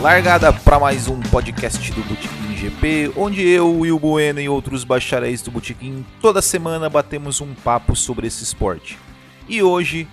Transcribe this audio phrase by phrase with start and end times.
[0.00, 5.42] largada para mais um podcast do Botequim GP, onde eu, Will Bueno e outros bacharéis
[5.42, 8.98] do Botequim toda semana batemos um papo sobre esse esporte.
[9.46, 10.08] E hoje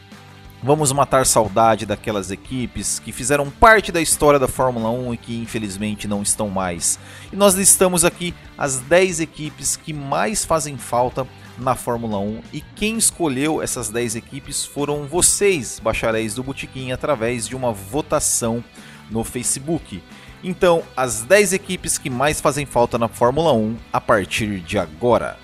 [0.61, 5.41] vamos matar saudade daquelas equipes que fizeram parte da história da Fórmula 1 e que
[5.41, 6.99] infelizmente não estão mais.
[7.31, 11.25] E nós listamos aqui as 10 equipes que mais fazem falta
[11.57, 17.47] na Fórmula 1 e quem escolheu essas 10 equipes foram vocês, bacharéis do Botequim, através
[17.47, 18.61] de uma votação
[19.09, 20.01] no Facebook.
[20.43, 25.37] Então, as 10 equipes que mais fazem falta na Fórmula 1 a partir de agora.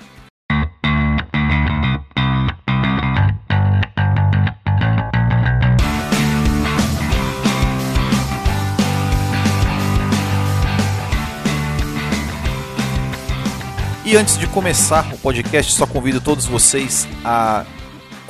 [14.05, 17.65] E antes de começar o podcast, só convido todos vocês a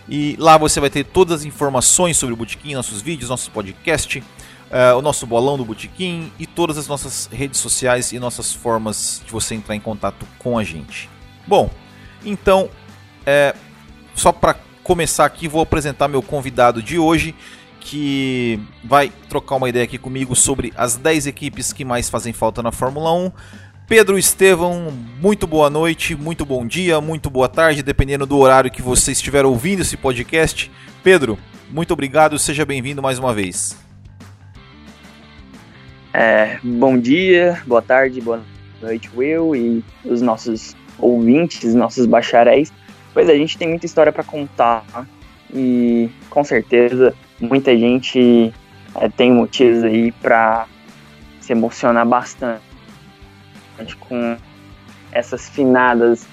[0.08, 4.24] e lá você vai ter todas as informações sobre o Botequim, nossos vídeos, nossos podcasts,
[4.70, 9.22] uh, o nosso bolão do Botequim e todas as nossas redes sociais e nossas formas
[9.24, 11.08] de você entrar em contato com a gente.
[11.46, 11.70] Bom,
[12.24, 12.68] então,
[13.24, 13.54] é,
[14.14, 17.34] só para começar aqui, vou apresentar meu convidado de hoje,
[17.80, 22.62] que vai trocar uma ideia aqui comigo sobre as 10 equipes que mais fazem falta
[22.62, 23.30] na Fórmula 1.
[23.86, 28.82] Pedro Estevão, muito boa noite, muito bom dia, muito boa tarde, dependendo do horário que
[28.82, 30.68] você estiver ouvindo esse podcast.
[31.04, 31.38] Pedro,
[31.70, 33.85] muito obrigado, seja bem-vindo mais uma vez.
[36.18, 38.42] É, bom dia, boa tarde, boa
[38.80, 42.72] noite, Will e os nossos ouvintes, nossos bacharéis.
[43.12, 44.82] Pois a gente tem muita história para contar
[45.52, 48.50] e com certeza muita gente
[48.94, 50.66] é, tem motivos aí para
[51.38, 52.62] se emocionar bastante
[54.00, 54.38] com
[55.12, 56.26] essas finadas.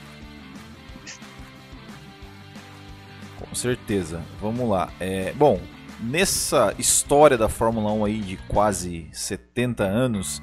[3.38, 4.22] Com certeza.
[4.40, 4.90] Vamos lá.
[4.98, 5.60] É, bom,
[6.04, 10.42] nessa história da Fórmula 1 aí de quase 70 anos,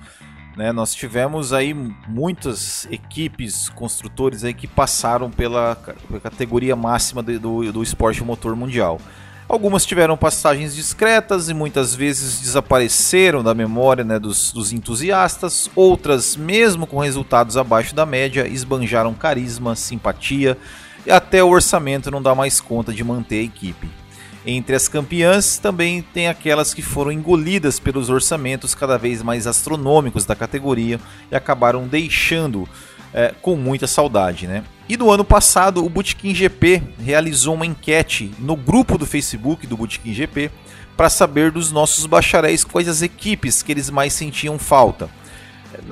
[0.56, 1.75] né, nós tivemos aí
[2.09, 5.76] muitas equipes, construtores aí que passaram pela,
[6.22, 9.00] categoria máxima do, do, do esporte motor mundial.
[9.48, 15.69] Algumas tiveram passagens discretas e muitas vezes desapareceram da memória né, dos, dos, entusiastas.
[15.75, 20.56] Outras, mesmo com resultados abaixo da média, esbanjaram carisma, simpatia
[21.04, 24.00] e até o orçamento não dá mais conta de manter a equipe.
[24.47, 30.25] Entre as campeãs também tem aquelas que foram engolidas pelos orçamentos cada vez mais astronômicos
[30.25, 30.99] da categoria
[31.31, 32.67] e acabaram deixando
[33.12, 34.65] é, com muita saudade, né?
[34.89, 39.77] E no ano passado, o Bootkin GP realizou uma enquete no grupo do Facebook do
[39.77, 40.51] Bootkin GP
[40.97, 45.09] para saber dos nossos bacharéis quais as equipes que eles mais sentiam falta.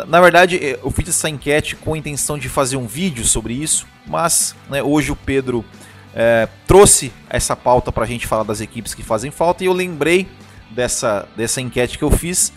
[0.07, 3.55] Na verdade, é, eu fiz essa enquete com a intenção de fazer um vídeo sobre
[3.55, 5.65] isso, mas né, hoje o Pedro
[6.15, 9.73] é, trouxe essa pauta para a gente falar das equipes que fazem falta e eu
[9.73, 10.29] lembrei
[10.71, 12.53] dessa, dessa enquete que eu fiz.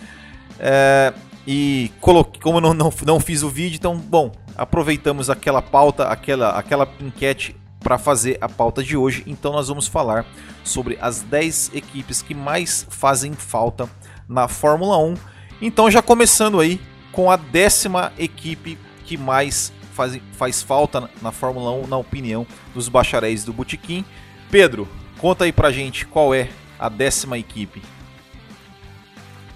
[0.60, 1.14] É,
[1.46, 6.52] e coloquei, como não, não, não fiz o vídeo, então, bom, aproveitamos aquela pauta, aquela,
[6.52, 9.24] aquela enquete para fazer a pauta de hoje.
[9.26, 10.26] Então nós vamos falar
[10.64, 13.90] sobre as 10 equipes que mais fazem falta
[14.30, 15.16] na Fórmula 1.
[15.62, 16.80] Então já começando aí
[17.12, 22.90] com a décima equipe que mais faz, faz falta na Fórmula 1, na opinião dos
[22.90, 24.04] bacharéis do Botequim.
[24.50, 24.88] Pedro,
[25.20, 27.82] conta aí pra gente qual é a décima equipe.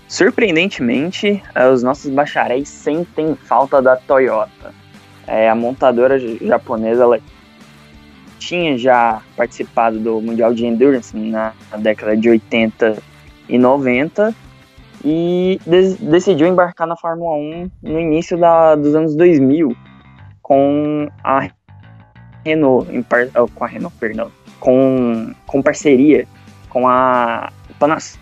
[0.07, 4.73] Surpreendentemente, eh, os nossos bacharéis sentem falta da Toyota.
[5.27, 7.19] É, a montadora japonesa ela
[8.37, 13.01] tinha já participado do Mundial de Endurance na década de 80
[13.49, 14.35] e 90
[15.03, 19.75] e de decidiu embarcar na Fórmula 1 no início da, dos anos 2000
[20.45, 21.49] com a
[22.45, 26.27] Renault, par, oh, com a Renault, perdão, com, com parceria
[26.69, 28.13] com a Panasonic,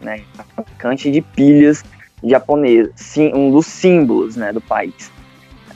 [0.00, 0.22] né,
[0.54, 1.84] fabricante de pilhas
[2.24, 5.12] japonesa, sim, um dos símbolos né, do país.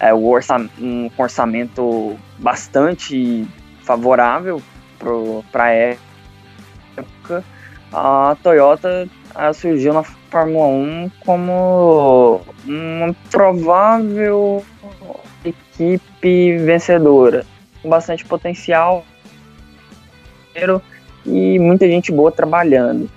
[0.01, 0.35] É, o
[0.79, 3.47] um orçamento bastante
[3.83, 4.63] favorável
[5.53, 7.45] para a época,
[7.93, 9.07] a Toyota
[9.53, 10.03] surgiu na
[10.37, 14.63] Fórmula 1 como uma provável
[15.45, 17.47] equipe vencedora,
[17.83, 19.05] com bastante potencial
[21.25, 23.09] e muita gente boa trabalhando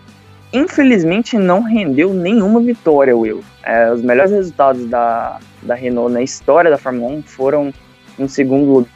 [0.53, 3.43] infelizmente não rendeu nenhuma vitória, Will.
[3.63, 7.73] É, os melhores resultados da, da Renault na história da Fórmula 1 foram
[8.17, 8.87] em segundo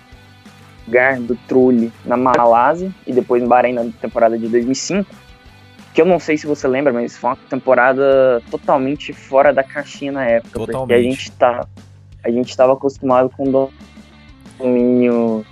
[0.88, 5.10] lugar do Trulli na Malásia e depois no Bahrein na temporada de 2005,
[5.94, 10.12] que eu não sei se você lembra, mas foi uma temporada totalmente fora da caixinha
[10.12, 10.78] na época, totalmente.
[10.80, 11.68] porque a gente tá
[12.24, 13.72] a gente estava acostumado com o
[14.60, 15.46] domínio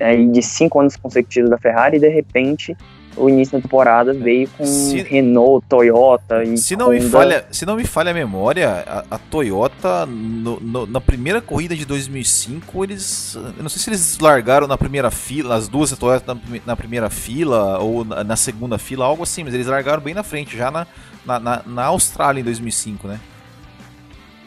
[0.00, 2.76] aí de cinco anos consecutivos da Ferrari e de repente
[3.16, 6.94] o início da temporada veio com se, Renault, Toyota e se não Honda.
[7.00, 11.40] me falha se não me falha a memória a, a Toyota no, no, na primeira
[11.40, 15.92] corrida de 2005 eles eu não sei se eles largaram na primeira fila as duas
[15.92, 20.02] Toyota na, na primeira fila ou na, na, segunda fila algo assim mas eles largaram
[20.02, 20.86] bem na frente já na,
[21.24, 23.20] na, na Austrália em 2005 né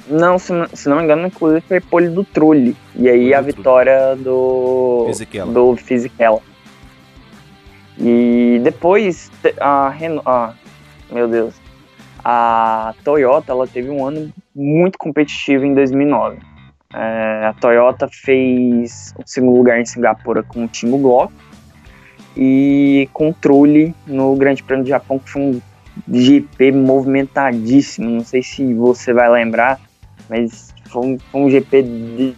[0.10, 2.76] não, se, se, não me engano, inclusive foi pole do Trulli.
[2.96, 5.52] E aí a vitória do Fisichella.
[5.52, 6.42] do Fisichella.
[8.00, 10.54] E depois a Renault, ah,
[11.12, 11.56] meu Deus,
[12.24, 16.38] a Toyota ela teve um ano muito competitivo em 2009.
[16.94, 21.34] É, a Toyota fez o segundo lugar em Singapura com o Timo Glock
[22.36, 23.10] e
[23.42, 25.62] Trulli no Grande Prêmio do Japão, que foi um
[26.12, 28.10] GP movimentadíssimo.
[28.10, 29.80] Não sei se você vai lembrar,
[30.30, 32.36] mas foi um, foi um GP de,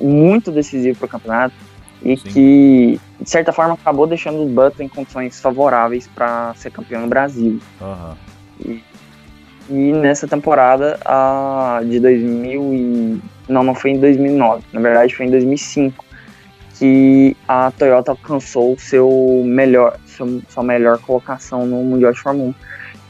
[0.00, 1.54] muito decisivo para o campeonato
[2.02, 2.28] e Sim.
[2.30, 7.06] que, de certa forma, acabou deixando o Button em condições favoráveis para ser campeão no
[7.06, 7.60] Brasil.
[7.80, 8.14] Uhum.
[8.60, 8.84] E,
[9.70, 13.22] e, nessa temporada a, de 2000 e...
[13.48, 16.04] Não, não foi em 2009, na verdade foi em 2005
[16.74, 22.52] que a Toyota alcançou seu melhor, seu, sua melhor colocação no Mundial de Fórmula 1,
[22.52, 22.58] que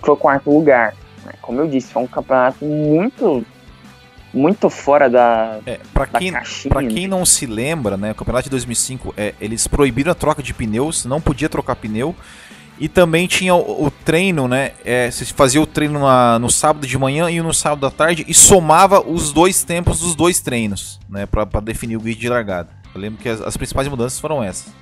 [0.02, 0.94] foi o quarto lugar.
[1.24, 1.32] Né?
[1.40, 3.44] Como eu disse, foi um campeonato muito
[4.32, 6.32] muito fora da, é, para quem
[6.68, 10.42] para quem não se lembra né o campeonato de 2005 é, eles proibiram a troca
[10.42, 12.14] de pneus não podia trocar pneu.
[12.80, 16.86] E também tinha o, o treino né é, você fazia o treino na, no sábado
[16.86, 20.98] de manhã e no sábado da tarde e somava os dois tempos dos dois treinos
[21.08, 22.70] né para definir o grid de largada.
[22.94, 24.72] Eu lembro que as, as principais mudanças foram essas.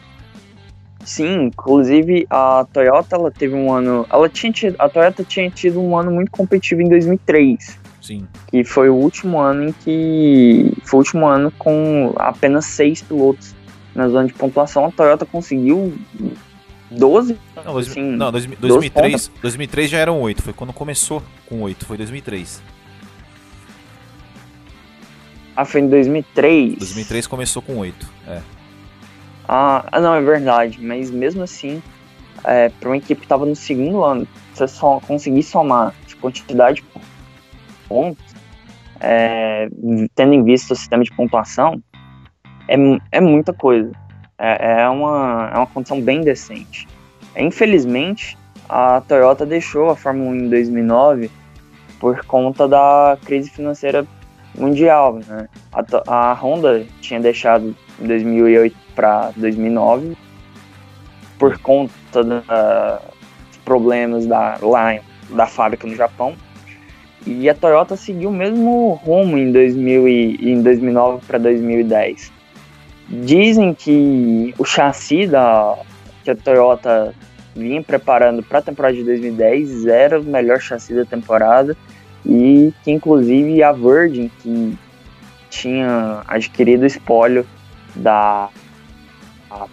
[1.05, 5.81] Sim, inclusive a Toyota ela teve um ano, ela tinha tido, a Toyota tinha tido
[5.81, 7.80] um ano muito competitivo em 2003.
[8.01, 8.27] Sim.
[8.49, 10.73] Que foi o último ano em que.
[10.85, 13.55] Foi o último ano com apenas seis pilotos
[13.95, 14.87] na zona de pontuação.
[14.87, 15.95] A Toyota conseguiu
[16.91, 17.39] 12.
[17.57, 20.43] Não, dois, assim, não 2003, 2003 já eram 8.
[20.43, 21.85] Foi quando começou com 8.
[21.85, 22.63] Foi 2003.
[25.55, 26.79] Ah, foi em 2003?
[26.79, 28.09] 2003 começou com 8.
[28.27, 28.41] É.
[29.47, 30.79] Ah, não, é verdade.
[30.81, 31.83] Mas mesmo assim,
[32.45, 36.83] é, para uma equipe que estava no segundo ano, você só conseguir somar quantidade de
[37.91, 38.25] pontos,
[39.01, 39.69] é,
[40.15, 41.83] tendo em vista o sistema de pontuação,
[42.69, 42.77] é,
[43.11, 43.91] é muita coisa.
[44.39, 46.87] É, é, uma, é uma condição bem decente.
[47.37, 48.39] Infelizmente,
[48.69, 51.31] a Toyota deixou a Fórmula 1 em 2009
[51.99, 54.07] por conta da crise financeira
[54.57, 55.19] mundial.
[55.27, 55.49] Né?
[55.73, 60.17] A, a Honda tinha deixado em 2008 para 2009
[61.39, 64.99] por conta dos problemas da, lá
[65.31, 66.35] da fábrica no Japão
[67.27, 72.33] e a Toyota seguiu o mesmo rumo em, 2000 e, em 2009 para 2010.
[73.09, 75.77] Dizem que o chassi da,
[76.25, 77.15] que a Toyota
[77.55, 81.77] vinha preparando para a temporada de 2010 era o melhor chassi da temporada
[82.25, 84.79] e que inclusive a Virgin, que
[85.49, 87.45] tinha adquirido o espólio
[87.95, 88.49] da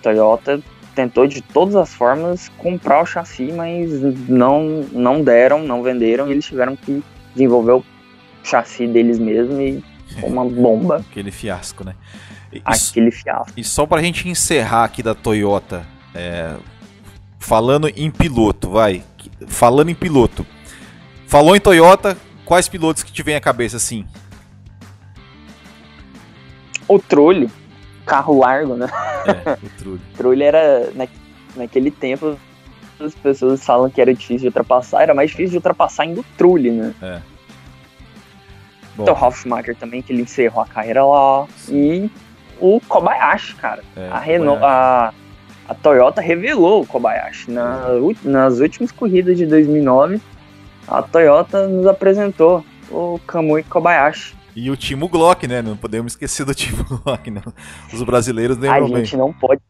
[0.02, 0.60] Toyota,
[0.96, 3.92] tentou de todas as formas comprar o chassi, mas
[4.28, 7.04] não, não deram, não venderam e eles tiveram que
[7.38, 7.86] desenvolveu o
[8.44, 9.84] chassi deles mesmo e
[10.24, 10.98] uma bomba.
[11.12, 11.96] Aquele fiasco, né?
[12.52, 13.54] E, Aquele fiasco.
[13.56, 16.56] E só pra gente encerrar aqui da Toyota, é,
[17.40, 19.04] falando em piloto, vai.
[19.48, 20.46] Falando em piloto.
[21.28, 24.06] Falou em Toyota, quais pilotos que te vem à cabeça assim?
[26.88, 27.50] O Trulli,
[28.06, 28.88] carro largo, né?
[29.26, 30.02] É, o Trulli.
[30.16, 31.06] Trulli era, na,
[31.56, 32.40] naquele tempo,
[33.00, 36.72] as pessoas falam que era difícil de ultrapassar, era mais difícil de ultrapassar indo Trulli,
[36.72, 36.94] né?
[37.02, 37.22] É.
[38.96, 39.04] Bom.
[39.04, 41.46] Então, o Schumacher também, que ele encerrou a carreira lá.
[41.70, 42.10] E
[42.60, 43.84] o Kobayashi, cara.
[43.96, 45.14] É, a, Renault, a,
[45.68, 47.52] a Toyota revelou o Kobayashi.
[47.52, 47.90] Na,
[48.24, 50.20] nas últimas corridas de 2009,
[50.88, 54.36] a Toyota nos apresentou o Kamui Kobayashi.
[54.56, 55.62] E o Timo Glock, né?
[55.62, 57.54] Não podemos esquecer do Timo Glock, não.
[57.94, 59.20] Os brasileiros lembram A gente bem.
[59.20, 59.62] não pode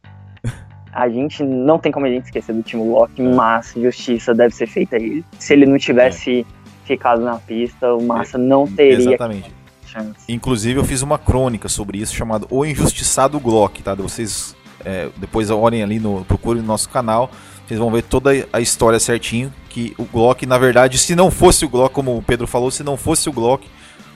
[0.94, 3.26] a gente não tem como a gente esquecer do Timo Locke, é.
[3.26, 5.24] mas justiça deve ser feita a ele.
[5.38, 6.46] Se ele não tivesse é.
[6.86, 9.52] ficado na pista, o Massa não teria Exatamente.
[9.86, 10.20] chance.
[10.28, 13.94] Inclusive, eu fiz uma crônica sobre isso chamada O Injustiçado Glock, tá?
[13.94, 17.30] Vocês é, depois olhem ali, no, procurem no nosso canal,
[17.68, 19.54] vocês vão ver toda a história certinho.
[19.70, 22.84] Que o Glock, na verdade, se não fosse o Glock, como o Pedro falou, se
[22.84, 23.68] não fosse o Glock,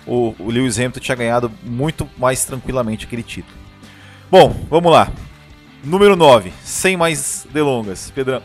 [0.08, 3.56] o, o Lewis Hamilton tinha ganhado muito mais tranquilamente aquele título.
[4.32, 5.12] Bom, vamos lá.
[5.84, 8.12] Número 9, sem mais delongas.
[8.12, 8.42] Pedrão,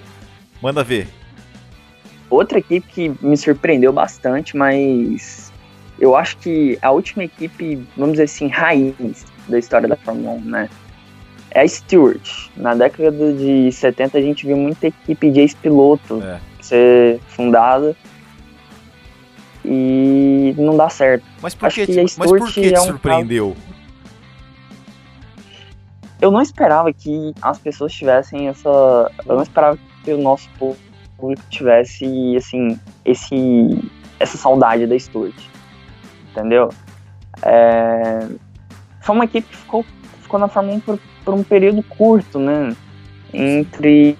[0.62, 1.08] manda ver.
[2.30, 5.52] Outra equipe que me surpreendeu bastante, mas
[5.98, 10.40] eu acho que a última equipe, vamos dizer assim, raiz da história da Fórmula 1,
[10.40, 10.70] né?
[11.50, 12.48] É a Stewart.
[12.56, 16.40] Na década de 70 a gente viu muita equipe de ex-piloto É.
[16.60, 17.94] ser fundada
[19.64, 21.24] e não dá certo.
[21.40, 23.56] Mas por Acho que, que te- a mas por Stewart que te é um surpreendeu?
[26.20, 28.68] Eu não esperava que as pessoas tivessem essa.
[29.26, 35.36] Eu não esperava que o nosso público tivesse, assim, esse, essa saudade da Stewart.
[36.30, 36.70] Entendeu?
[37.42, 38.28] É,
[39.00, 39.84] Foi uma equipe que ficou,
[40.22, 42.74] ficou na Fórmula 1 por, por um período curto, né?
[43.32, 44.16] Entre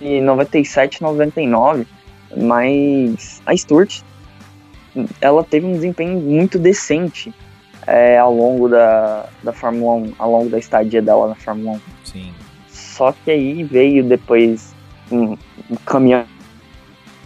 [0.00, 1.86] 97 e 99.
[2.36, 4.02] Mas a Stewart,
[5.20, 7.34] ela teve um desempenho muito decente
[7.88, 11.80] é, ao longo da, da Fórmula 1, ao longo da estadia dela na Fórmula 1.
[12.04, 12.34] Sim.
[12.68, 14.74] Só que aí veio depois
[15.10, 15.32] um,
[15.70, 16.26] um caminhão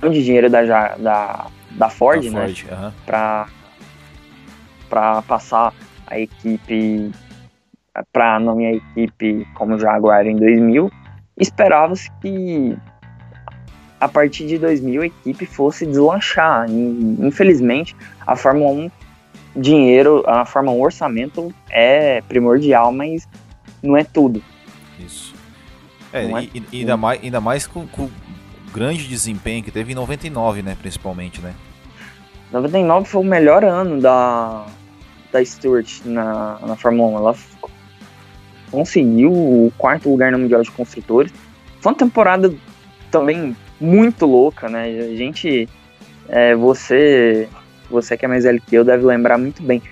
[0.01, 0.63] de dinheiro da,
[0.97, 2.47] da, da Ford, da né?
[2.47, 2.95] Ford, aham.
[3.05, 3.49] Pra,
[4.89, 5.75] pra passar
[6.07, 7.11] a equipe
[8.13, 10.93] pra nomear a equipe como Jaguar em 2000.
[11.37, 12.79] Esperava-se que
[13.99, 16.71] a partir de 2000 a equipe fosse deslanchar.
[16.71, 18.91] E, infelizmente, a Fórmula 1
[19.55, 23.29] dinheiro, a Fórmula 1 orçamento é primordial, mas
[23.83, 24.43] não é tudo.
[24.99, 25.35] Isso.
[26.13, 28.11] É, é- e, e ainda mais, ainda mais com, com o
[28.73, 30.77] grande desempenho que teve em 99, né?
[30.81, 31.55] Principalmente, né?
[32.53, 34.67] 99 foi o melhor ano da,
[35.33, 37.23] da Stewart na, na Fórmula 1.
[37.23, 37.37] Ela
[38.71, 41.33] conseguiu o quarto lugar no Mundial de Construtores.
[41.81, 42.55] Foi uma temporada
[43.11, 44.85] também muito louca, né?
[44.85, 45.69] A gente,
[46.29, 47.49] é, você,
[47.93, 49.83] você que é mais velho que eu, deve lembrar muito bem.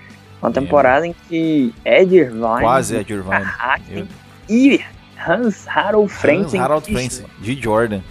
[0.41, 3.43] Uma temporada em que Ed Irvine, Quase Ed Irvine.
[3.43, 4.07] Hackney
[4.49, 4.81] e
[5.27, 8.01] Hans Harold Hans Frentzen Harald Frentzen, de Jordan.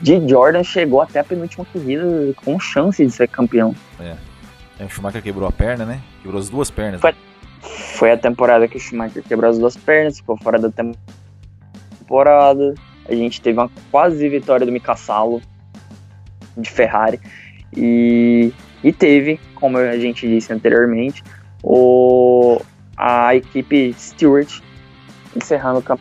[0.00, 2.04] de Jordan chegou até a penúltima corrida
[2.44, 3.74] com chance de ser campeão.
[4.00, 4.16] É,
[4.84, 6.00] o Schumacher quebrou a perna, né?
[6.22, 7.00] Quebrou as duas pernas.
[7.00, 7.14] Foi-
[7.96, 10.92] Foi a temporada que o Schumacher quebrou as duas pernas, ficou fora da tem-
[12.00, 12.74] temporada.
[13.08, 15.40] A gente teve uma quase vitória do Mika Salo
[16.56, 17.20] de Ferrari.
[17.76, 18.52] E,
[18.82, 21.22] e teve, como a gente disse anteriormente,
[21.62, 22.60] o,
[22.96, 24.60] a equipe Stewart
[25.36, 26.00] encerrando o camp-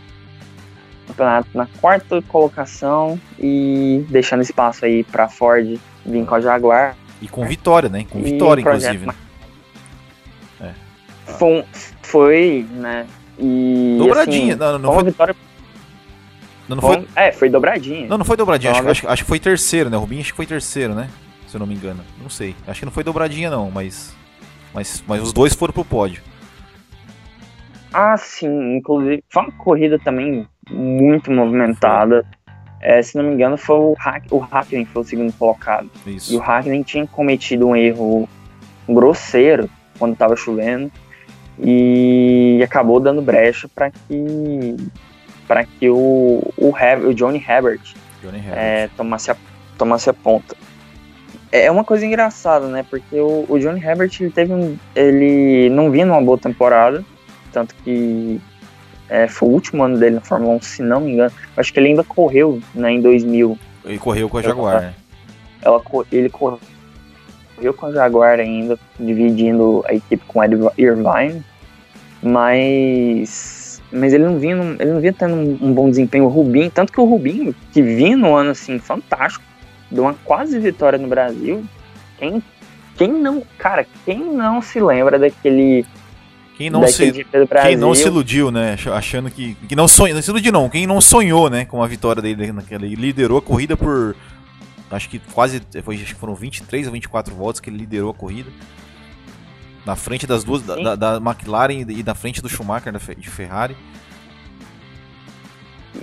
[1.08, 6.96] campeonato na quarta colocação e deixando espaço aí para Ford vir com a Jaguar.
[7.22, 8.06] E com vitória, né?
[8.10, 9.06] Com vitória, inclusive.
[9.08, 9.14] Né?
[11.26, 11.64] Foi, um-
[12.02, 13.06] foi, né?
[13.40, 14.54] E, Dobradinha.
[14.54, 15.36] assim, não, não, foi foi, vitória.
[16.70, 18.08] não, não foi- foi, É, foi dobradinha.
[18.08, 18.72] não, não foi dobradinha.
[18.74, 19.98] Acho, acho, acho que foi terceiro, né?
[19.98, 21.10] O Rubinho acho que foi terceiro, né?
[21.54, 22.04] Se eu não me engano.
[22.20, 22.56] Não sei.
[22.66, 24.16] Acho que não foi dobradinha, não, mas.
[24.74, 26.24] Mas, mas os dois foram pro pódio.
[27.94, 32.26] Ah, sim, inclusive foi uma corrida também muito movimentada.
[32.82, 35.92] É, se não me engano, foi o, Hack, o Hackney que foi o segundo colocado.
[36.08, 36.40] E o Isso.
[36.40, 38.28] Hackney tinha cometido um erro
[38.90, 39.70] grosseiro
[40.00, 40.92] quando estava chovendo
[41.60, 44.76] e acabou dando brecha para que
[45.48, 47.94] para que o, o, Heb- o Johnny Herbert
[48.24, 48.58] Johnny Herbert.
[48.58, 49.38] é, tomasse, a,
[49.78, 50.58] tomasse a ponta.
[51.56, 52.84] É uma coisa engraçada, né?
[52.90, 57.06] Porque o, o Johnny Herbert ele teve um, ele não vinha numa boa temporada,
[57.52, 58.42] tanto que
[59.08, 61.32] é, foi o último ano dele na Fórmula 1, se não me engano.
[61.56, 63.56] Acho que ele ainda correu né, em 2000.
[63.86, 64.96] Ele correu com a Jaguar, né?
[65.62, 65.80] Ela,
[66.12, 66.58] ele correu
[67.78, 71.44] com a Jaguar ainda, dividindo a equipe com o Ed Irvine,
[72.24, 76.26] mas mas ele não vinha, ele não vinha tendo um, um bom desempenho.
[76.26, 79.46] O Rubinho, tanto que o Rubinho, que vinha no ano assim fantástico,
[79.94, 81.64] deu uma quase vitória no Brasil.
[82.18, 82.44] Quem,
[82.98, 85.86] quem não, cara, quem não se lembra daquele,
[86.58, 87.12] Quem não, se,
[87.64, 88.74] quem não se iludiu, né?
[88.74, 89.56] ach- Achando que.
[89.68, 90.16] que não sonhou.
[90.16, 90.70] Não se iludiu, não.
[90.70, 91.66] Quem não sonhou, né?
[91.66, 92.86] Com a vitória dele naquela.
[92.86, 94.16] Ele liderou a corrida por.
[94.92, 95.62] Acho que quase.
[95.84, 98.50] Foi, acho que foram 23 ou 24 voltas que ele liderou a corrida.
[99.86, 100.62] Na frente das duas.
[100.62, 103.76] Da, da- da McLaren e na frente do Schumacher da de Ferrari.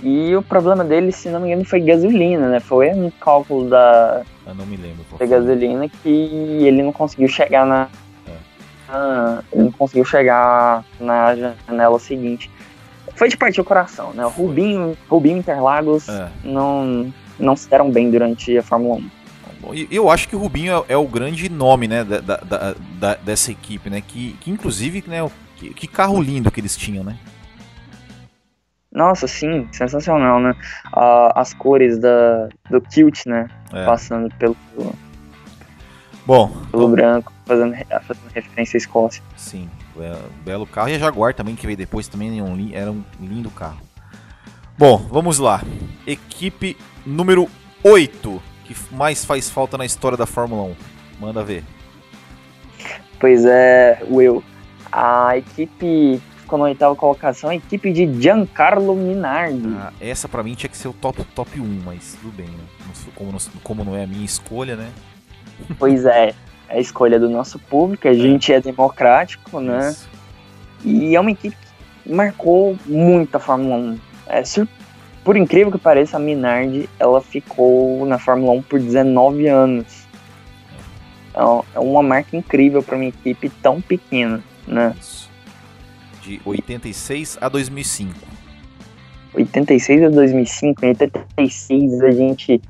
[0.03, 2.59] E o problema dele, se não me engano, foi gasolina, né?
[2.59, 5.03] Foi um cálculo da, Eu não me lembro.
[5.19, 7.87] da gasolina que ele não conseguiu chegar na,
[8.27, 8.31] É.
[8.91, 12.49] na- ele não conseguiu chegar na janela seguinte.
[13.15, 14.25] Foi de partir o coração, né?
[14.25, 16.29] O Rubinho, Rubinho Interlagos É.
[16.43, 19.09] não, não se deram bem durante a Fórmula 1.
[19.61, 22.75] Bom, e Eu acho que o Rubinho é, é o grande nome, né, da, da-
[22.97, 26.75] da- dessa equipe, né, que, que inclusive, né, o- que, que carro lindo que eles
[26.75, 27.17] tinham, né?
[28.91, 30.53] Nossa, sim, sensacional, né?
[30.93, 33.47] Ah, as cores da, do kilt, né?
[33.73, 33.85] É.
[33.85, 34.55] Passando pelo,
[36.25, 37.73] Bom, pelo branco, fazendo,
[38.05, 39.23] fazendo referência à Escócia.
[39.35, 39.69] sim.
[39.99, 40.87] É, belo carro.
[40.87, 42.39] E a Jaguar também, que veio depois, também
[42.73, 43.81] era um lindo carro.
[44.77, 45.61] Bom, vamos lá.
[46.07, 47.47] Equipe número
[47.83, 50.75] 8, que mais faz falta na história da Fórmula 1.
[51.19, 51.63] Manda ver.
[53.19, 54.41] Pois é, Will.
[54.91, 56.21] A equipe
[56.51, 59.73] ficou na oitava colocação, a equipe de Giancarlo Minardi.
[59.77, 62.63] Ah, essa para mim tinha que ser o top, top 1, mas tudo bem, né?
[63.15, 64.89] Como não, como não é a minha escolha, né?
[65.79, 66.33] Pois é,
[66.67, 68.15] é a escolha do nosso público, a é.
[68.15, 69.91] gente é democrático, né?
[69.91, 70.09] Isso.
[70.83, 71.55] E é uma equipe
[72.03, 73.99] que marcou muito a Fórmula 1.
[74.27, 74.43] É,
[75.23, 80.05] por incrível que pareça, a Minardi ela ficou na Fórmula 1 por 19 anos.
[81.33, 84.93] É, é uma marca incrível para uma equipe tão pequena, né?
[86.31, 88.13] De 86 a 2005.
[89.33, 92.61] 86 a 2005, em 86 a gente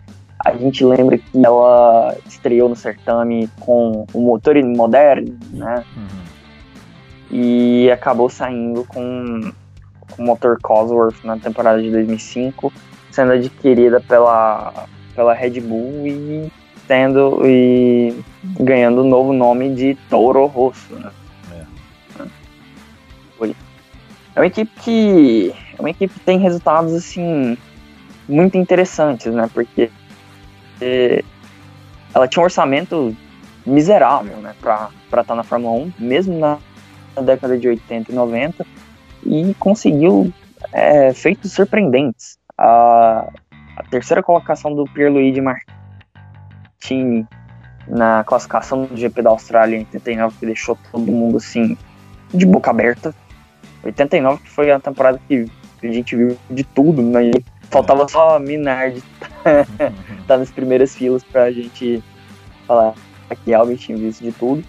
[0.43, 5.85] a gente lembra que ela estreou no certame com o motor moderno, né?
[5.95, 6.07] Uhum.
[7.29, 9.51] E acabou saindo com
[10.17, 12.73] o motor Cosworth na temporada de 2005,
[13.11, 16.51] sendo adquirida pela, pela Red Bull e
[16.87, 18.15] tendo e
[18.59, 21.11] ganhando o novo nome de Toro Rosso, né?
[24.35, 27.57] É uma equipe que é uma equipe que tem resultados assim
[28.27, 29.49] muito interessantes, né?
[29.53, 29.91] Porque
[32.13, 33.15] ela tinha um orçamento
[33.65, 36.57] miserável, né, para estar tá na Fórmula 1, mesmo na,
[37.15, 38.65] na, década de 80 e 90,
[39.23, 40.33] e conseguiu
[40.71, 42.39] é, feitos surpreendentes.
[42.57, 43.29] A,
[43.77, 47.27] a terceira colocação do Pierluigi Martini
[47.87, 51.77] na classificação do GP da Austrália em 89, que deixou todo mundo assim
[52.33, 53.13] de boca aberta.
[53.83, 55.45] 89 que foi a temporada que
[55.83, 57.31] a gente viu de tudo, né?
[57.69, 59.01] Faltava só a Minardi
[60.27, 62.03] tá nas primeiras filas pra gente
[62.67, 62.93] falar
[63.45, 64.63] que Albert tinha visto de tudo.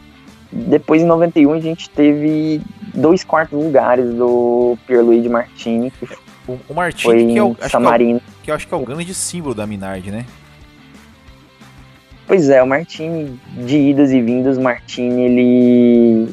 [0.53, 2.61] Depois, em 91, a gente teve
[2.95, 5.91] dois quartos lugares do Pierluigi Martini.
[5.91, 6.07] Que
[6.47, 8.77] o, o Martini, que é o, acho que, é o, que eu acho que é
[8.77, 10.27] o grande símbolo da Minardi, né?
[12.27, 16.29] Pois é, o Martini, de idas e vindas, o Martini, ele,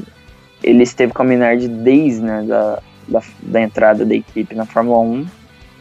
[0.64, 5.00] ele esteve com a Minardi desde né, da, da, da entrada da equipe na Fórmula
[5.00, 5.28] 1.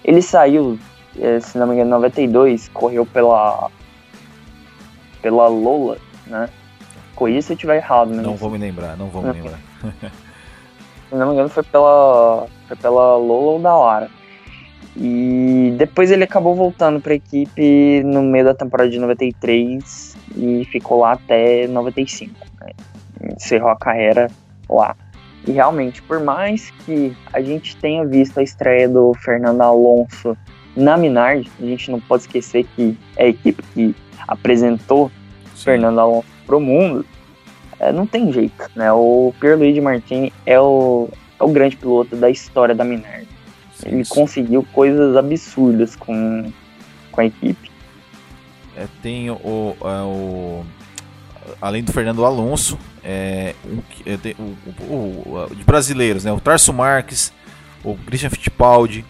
[0.05, 0.79] Ele saiu
[1.21, 3.71] é, se não me engano, em 92, correu pela
[5.21, 6.49] pela Lola, né?
[7.15, 8.23] Corrija se eu estiver errado, né?
[8.23, 9.59] Não vou me lembrar, não vou me lembrar.
[11.09, 14.11] se não me engano, foi pela, foi pela Lola ou da Lara.
[14.97, 20.65] E depois ele acabou voltando para a equipe no meio da temporada de 93 e
[20.71, 22.33] ficou lá até 95.
[22.61, 22.73] Né?
[23.35, 24.29] Encerrou a carreira
[24.69, 24.97] lá.
[25.47, 30.37] E realmente, por mais que a gente tenha visto a estreia do Fernando Alonso
[30.77, 33.95] na Minardi, a gente não pode esquecer que é a equipe que
[34.27, 35.11] apresentou
[35.55, 35.65] Sim.
[35.65, 37.05] Fernando Alonso pro mundo.
[37.81, 38.93] É, não tem jeito, né?
[38.93, 43.29] O Pierluigi Martini é o, é o grande piloto da história da Minardi.
[43.73, 44.15] Sim, Ele sim.
[44.15, 46.53] conseguiu coisas absurdas com,
[47.13, 47.71] com a equipe.
[48.77, 50.65] É, tem o, é, o,
[51.61, 52.79] além do Fernando Alonso,
[53.11, 54.35] é, um, é,
[54.87, 56.33] o, de brasileiros, né?
[56.33, 57.33] O Tarso Marques,
[57.83, 59.03] o Christian Fittipaldi,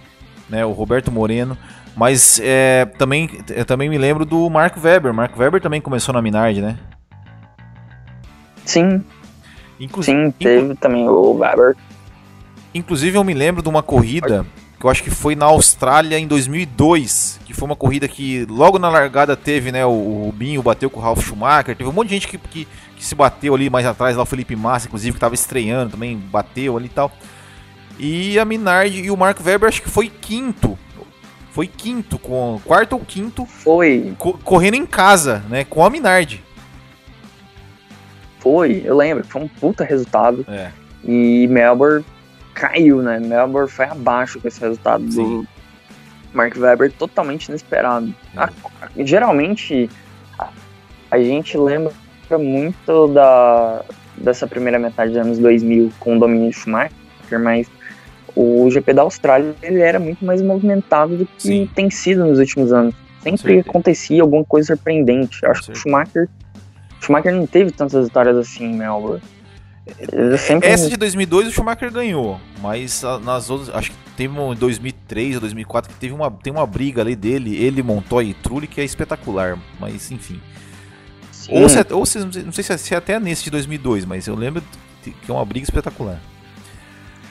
[0.48, 1.58] né, o Roberto Moreno.
[1.96, 5.12] Mas é, também, eu também me lembro do Mark Webber.
[5.12, 6.78] Mark Webber também começou na Minardi, né?
[8.64, 9.02] Sim.
[9.80, 11.74] Inclusive, Sim, teve também o Weber.
[12.72, 14.46] Inclusive eu me lembro de uma corrida
[14.78, 18.78] que eu acho que foi na Austrália em 2002, que foi uma corrida que logo
[18.78, 22.08] na largada teve, né, o, o Rubinho bateu com o Ralf Schumacher, teve um monte
[22.08, 25.12] de gente que, que, que se bateu ali mais atrás, lá o Felipe Massa, inclusive,
[25.12, 27.12] que estava estreando também, bateu ali e tal.
[27.98, 30.76] E a Minardi e o Mark Webber acho que foi quinto.
[31.52, 33.46] Foi quinto, com quarto ou quinto.
[33.46, 34.14] Foi.
[34.18, 35.64] Co correndo em casa, né?
[35.64, 36.42] Com a Minardi.
[38.38, 39.24] Foi, eu lembro.
[39.24, 40.44] Foi um puta resultado.
[40.48, 40.70] É.
[41.04, 42.04] E Melbourne
[42.54, 43.18] caiu, né?
[43.20, 45.22] Melbourne foi abaixo com esse resultado Sim.
[45.22, 45.48] do
[46.32, 48.12] Mark Webber totalmente inesperado.
[48.36, 48.40] É.
[48.40, 48.50] A,
[48.98, 49.88] geralmente
[50.38, 50.48] a,
[51.10, 51.92] a, gente lembra
[52.36, 53.82] muito da,
[54.16, 56.90] dessa primeira metade dos anos 2000 com o domínio de Schumacher,
[57.40, 57.68] mas
[58.34, 61.70] o GP da Austrália ele era muito mais movimentado do que Sim.
[61.74, 62.94] tem sido nos últimos anos.
[63.22, 65.40] Sempre acontecia alguma coisa surpreendente.
[65.42, 66.28] Eu acho que o Schumacher,
[67.00, 69.20] Schumacher não teve tantas vitórias assim em Melbourne.
[70.38, 70.68] Sempre...
[70.68, 75.36] Essa de 2002 o Schumacher ganhou, mas nas outras, acho que teve um em 2003
[75.36, 78.80] ou 2004 que teve uma, tem uma briga ali dele, ele montou a Trulli que
[78.80, 80.40] é espetacular, mas enfim.
[81.48, 84.62] Ou, se, ou se, não sei se é até nesse de 2002, mas eu lembro
[85.02, 86.20] que é uma briga espetacular.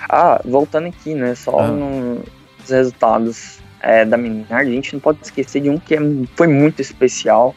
[0.09, 1.35] Ah, voltando aqui, né?
[1.35, 1.67] Só ah.
[1.67, 5.99] nos resultados é, da Minardi, a gente não pode esquecer de um que é,
[6.35, 7.55] foi muito especial,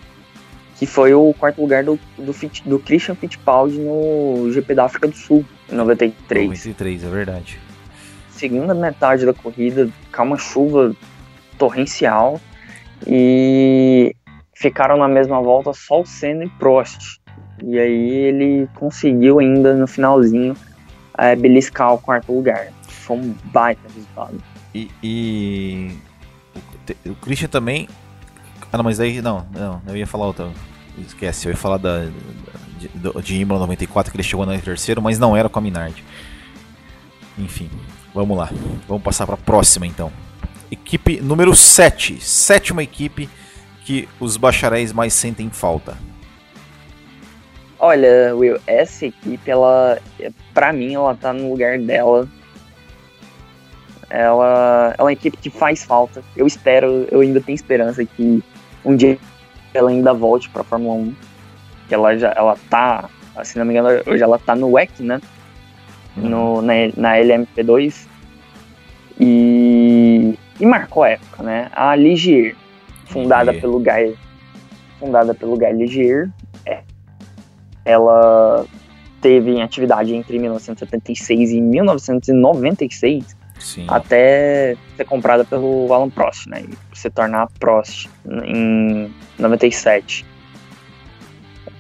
[0.77, 2.35] que foi o quarto lugar do, do,
[2.67, 6.49] do Christian Fittipaldi no GP da África do Sul, em 93.
[6.49, 7.59] 93, é verdade.
[8.31, 10.95] Segunda metade da corrida, com uma chuva
[11.59, 12.41] torrencial
[13.07, 14.15] e
[14.61, 17.19] ficaram na mesma volta só o Senna e Prost.
[17.63, 20.55] E aí ele conseguiu ainda no finalzinho
[21.17, 22.69] é, beliscar o quarto lugar.
[22.83, 24.41] Foi um baita resultado.
[24.75, 25.97] E, e
[27.07, 27.89] o, Christian também.
[28.71, 29.23] Ah, não, mas daí.
[29.23, 30.49] Não, não, eu ia falar outra.
[30.99, 32.07] Esquece, eu ia falar da,
[32.79, 36.05] de, de Imola 94 que ele chegou no terceiro, mas não era com a Minardi.
[37.39, 37.71] Enfim,
[38.15, 38.51] vamos lá.
[38.87, 40.13] Vamos passar para a próxima então.
[40.71, 42.21] Equipe número 7.
[42.21, 43.29] Sétima equipe
[43.91, 45.99] que os bacharéis mais sentem falta.
[47.77, 49.99] Olha, Will, essa equipe, ela,
[50.55, 52.29] pra mim, ela tá no lugar dela.
[54.09, 56.23] Ela, é uma equipe que faz falta.
[56.37, 58.45] Eu espero, eu ainda tenho esperança que
[58.85, 59.19] um dia
[59.75, 61.15] ela ainda volte pra Fórmula 1.
[61.89, 63.11] Que ela já, ela tá,
[63.43, 65.21] se não me engano, hoje ela tá no WEC, né?
[66.17, 66.29] Uhum.
[66.29, 68.07] No, na, na LMP2.
[69.19, 71.69] E, e marcou a época, né?
[71.75, 72.55] A Ligier,
[73.11, 74.17] fundada pelo Guy,
[74.99, 76.31] fundada pelo Guy Ligier,
[77.85, 78.65] ela
[79.21, 83.87] teve em atividade entre 1976 e 1996 Sim.
[83.89, 86.63] até ser comprada pelo Alan Prost, né?
[86.63, 88.09] E se tornar Prost
[88.45, 90.25] em 97.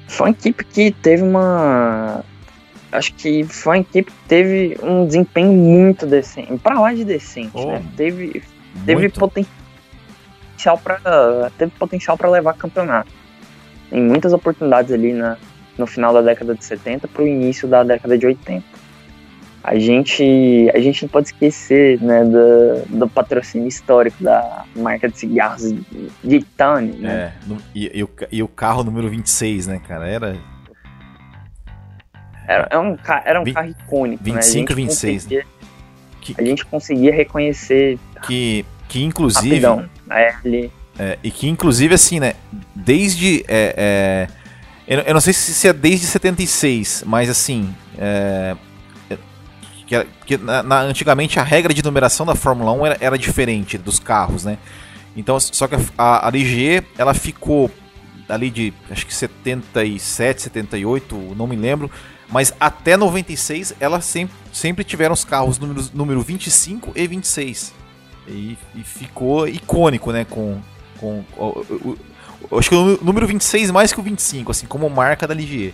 [0.08, 2.22] Foi uma equipe que teve uma.
[2.92, 6.58] Acho que foi uma equipe que teve um desempenho muito decente.
[6.58, 7.82] Pra lá de decente, oh, né?
[7.96, 8.42] Teve,
[8.84, 9.59] teve potencial
[10.78, 13.10] para teve potencial para levar campeonato.
[13.90, 15.36] Em muitas oportunidades ali na,
[15.76, 18.80] no final da década de 70 para o início da década de 80.
[19.62, 25.18] A gente, a gente não pode esquecer né, do, do patrocínio histórico da marca de
[25.18, 25.74] cigarros
[26.24, 26.92] de Tony.
[26.92, 27.12] Né?
[27.12, 30.08] É, no, e, e, o, e o carro número 26, né, cara?
[30.08, 30.38] Era.
[32.48, 34.24] Era, era um, era um 20, carro icônico.
[34.24, 34.72] 25 né?
[34.72, 35.26] e 26.
[35.26, 35.42] Né?
[36.22, 37.98] Que, a gente conseguia reconhecer.
[38.22, 39.60] Que, que inclusive.
[39.60, 40.70] Rapidão, ali.
[40.98, 42.34] É, e que inclusive, assim, né?
[42.74, 43.44] Desde.
[43.48, 44.40] É, é
[44.86, 47.72] eu, eu não sei se, é desde 76, mas assim.
[47.96, 48.56] É,
[49.86, 53.78] que, que na, na, antigamente a regra de numeração da Fórmula 1 era, era diferente
[53.78, 54.58] dos carros, né?
[55.16, 57.70] Então, só que a, a LG ela ficou
[58.28, 61.90] ali de acho que 77, 78, não me lembro,
[62.28, 67.79] mas até 96 ela sempre, sempre tiveram os carros número, número 25 e 26.
[68.26, 70.60] E, e ficou icônico, né, com,
[70.98, 71.96] com o,
[72.50, 75.72] eu acho que o número 26 mais que o 25, assim, como marca da Ligier.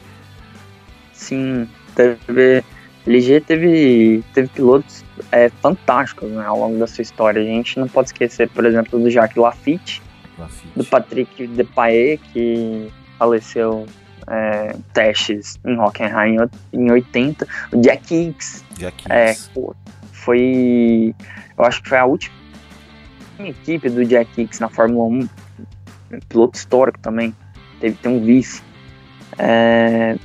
[1.12, 2.64] Sim, teve.
[3.06, 7.40] Ligier teve, teve pilotos é, fantásticos né, ao longo da sua história.
[7.40, 10.02] A gente não pode esquecer, por exemplo, do Jacques Lafitte,
[10.36, 10.72] Lafitte.
[10.74, 13.86] do Patrick Depailler, que faleceu
[14.26, 16.36] é, testes em Hockenheim
[16.72, 17.46] em 80.
[17.72, 18.64] O Jack Hicks.
[18.76, 19.50] Jack é, Hicks.
[19.54, 19.72] É,
[20.12, 21.14] foi.
[21.58, 22.34] Eu acho que foi a última
[23.38, 25.28] equipe do Jack Hicks na Fórmula 1
[26.28, 27.34] piloto histórico também,
[27.80, 28.62] teve tem um vice.
[29.38, 30.16] É,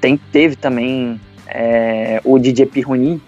[0.00, 3.22] tem, teve também é, o DJ Pirroni,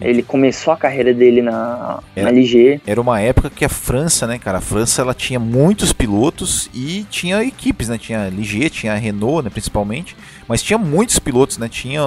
[0.00, 2.80] ele começou a carreira dele na, era, na LG.
[2.86, 4.58] Era uma época que a França, né, cara?
[4.58, 7.98] A França ela tinha muitos pilotos e tinha equipes, né?
[7.98, 10.16] Tinha a LG, tinha a Renault, né, principalmente.
[10.46, 11.68] Mas tinha muitos pilotos, né?
[11.68, 12.02] Tinha.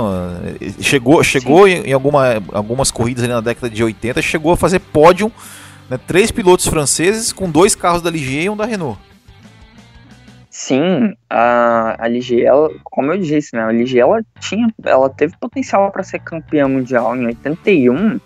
[0.81, 4.79] Chegou, chegou em, em alguma, algumas corridas ali na década de 80, chegou a fazer
[4.79, 5.31] pódio
[5.89, 8.99] né, três pilotos franceses com dois carros da Ligier e um da Renault.
[10.59, 12.09] Sim, a, a
[12.43, 16.67] ela, como eu disse, né, a Ligier ela tinha, ela teve potencial para ser campeã
[16.67, 18.19] mundial em 81.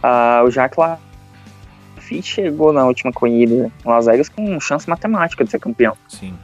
[0.00, 5.50] A, o Jacques Lafitte chegou na última corrida em Las Vegas com chance matemática de
[5.50, 5.96] ser campeão.
[6.08, 6.38] Sim.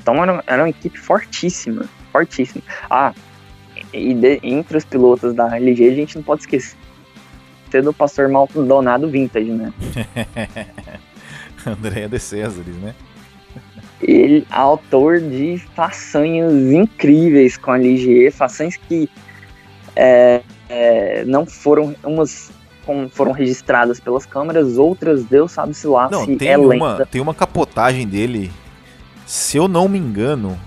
[0.00, 2.64] Então era, era uma equipe fortíssima, fortíssima.
[2.88, 3.12] Ah,
[3.92, 6.78] e de, entre os pilotos da LG a gente não pode esquecer
[7.82, 9.70] do Pastor Maldonado Vintage, né?
[11.66, 12.94] Andréa de Césares, né?
[14.06, 19.08] Ele é autor de façanhas incríveis com a Ligier, façanhas que
[19.96, 22.52] é, é, não foram umas
[23.12, 27.06] foram registradas pelas câmeras, outras Deus sabe se lá não, se tem é uma, lenda.
[27.06, 28.52] Tem uma capotagem dele,
[29.24, 30.60] se eu não me engano,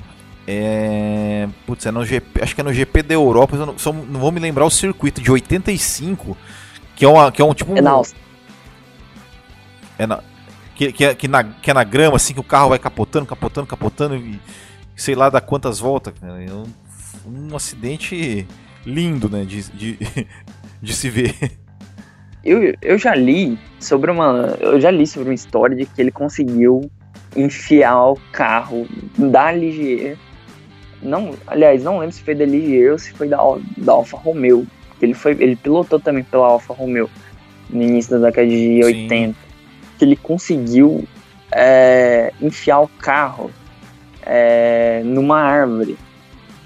[0.48, 3.94] é, putz, é no GP, acho que é no GP da Europa, eu não, só,
[3.94, 6.36] não vou me lembrar o circuito de 85
[6.98, 7.78] que é, uma, que é um tipo.
[7.78, 8.02] É na
[10.00, 10.20] É na.
[10.78, 13.26] Que, que, é, que, na, que é na grama, assim, que o carro vai capotando,
[13.26, 14.40] capotando, capotando e
[14.96, 16.14] sei lá dá quantas voltas.
[16.22, 18.48] É um, um acidente
[18.86, 19.44] lindo, né?
[19.44, 20.00] De, de,
[20.82, 21.34] de se ver.
[22.44, 24.56] Eu, eu já li sobre uma.
[24.60, 26.90] Eu já li sobre uma história de que ele conseguiu
[27.36, 28.88] enfiar o carro
[29.18, 30.18] da Ligier
[31.02, 33.38] não, aliás, não lembro se foi da Ligier ou se foi da,
[33.78, 34.66] da Alfa Romeo.
[35.02, 37.10] Ele foi, ele pilotou também pela Alfa Romeo
[37.70, 39.47] no início da década de 80.
[39.98, 41.08] Que ele conseguiu
[41.52, 43.52] é, enfiar o carro
[44.24, 45.98] é, numa árvore.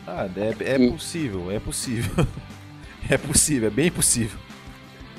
[0.08, 2.26] Ah, é, é e, possível, é possível.
[3.10, 4.40] é possível, é bem possível.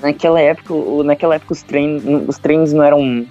[0.01, 0.73] Naquela época,
[1.03, 3.25] naquela época os treinos, os treinos não eram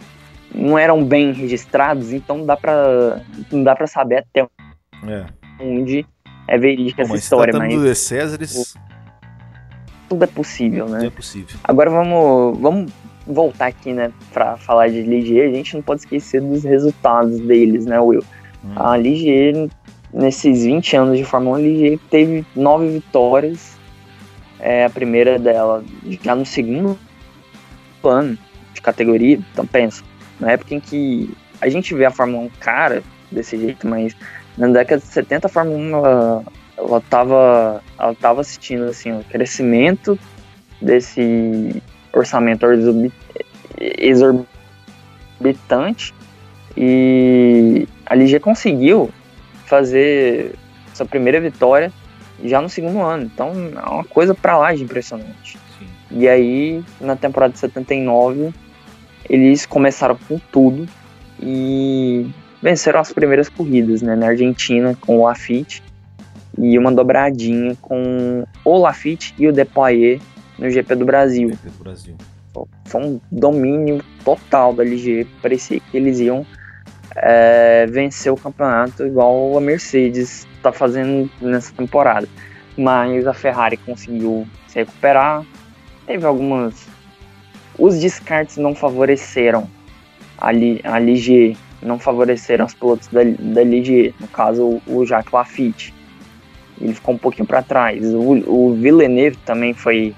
[0.54, 5.26] não eram bem registrados, então dá para não dá para saber até é.
[5.60, 6.06] onde
[6.48, 8.74] é verídica essa história, mas de Césares
[10.12, 10.98] tudo é possível, né?
[10.98, 11.58] Tudo é possível.
[11.64, 12.92] Agora vamos vamos
[13.26, 17.86] voltar aqui, né, para falar de Ligier, a gente não pode esquecer dos resultados deles,
[17.86, 18.24] né, Will?
[18.64, 18.72] Hum.
[18.76, 19.68] A Ligier
[20.12, 23.72] nesses 20 anos de Fórmula 1, Ligier teve nove vitórias.
[24.60, 25.82] É a primeira dela
[26.22, 26.98] já no segundo
[28.04, 28.38] ano
[28.74, 30.04] de categoria, então pensa,
[30.38, 31.30] na época em que
[31.60, 34.14] a gente vê a Fórmula 1 cara desse jeito, mas
[34.56, 36.44] na década de 70 a Fórmula 1 ela,
[36.76, 40.18] ela tava, ela tava assistindo assim, o crescimento
[40.80, 42.66] desse orçamento
[43.78, 46.14] exorbitante
[46.76, 49.10] e a Ligia conseguiu
[49.66, 50.54] fazer
[50.92, 51.92] sua primeira vitória
[52.44, 53.24] já no segundo ano.
[53.24, 55.58] Então é uma coisa para lá de impressionante.
[55.78, 55.86] Sim.
[56.10, 58.52] E aí, na temporada de 79,
[59.28, 60.88] eles começaram com tudo
[61.40, 62.26] e
[62.62, 64.14] venceram as primeiras corridas, né?
[64.14, 65.82] Na Argentina com o Lafitte
[66.58, 70.20] e uma dobradinha com o Lafitte e o Depoyer
[70.62, 71.50] no GP do Brasil.
[71.50, 72.16] GP do Brasil.
[72.84, 75.26] Foi um domínio total da LG.
[75.40, 76.46] Parecia que eles iam
[77.16, 82.28] é, vencer o campeonato igual a Mercedes está fazendo nessa temporada.
[82.76, 85.44] Mas a Ferrari conseguiu se recuperar.
[86.06, 86.86] Teve algumas
[87.78, 89.68] os descartes não favoreceram
[90.38, 95.94] a, a Ligier, não favoreceram os pilotos da, da Ligier, no caso o, Jacques Lafitte.
[96.80, 98.04] Ele ficou um pouquinho para trás.
[98.12, 100.14] O, o Villeneuve também foi,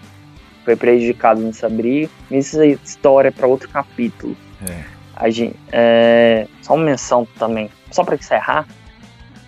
[0.65, 2.11] foi prejudicado nessa briga.
[2.31, 4.37] Isso é história para outro capítulo.
[4.67, 4.85] É.
[5.15, 8.67] A gente, é, só uma menção também, só para encerrar,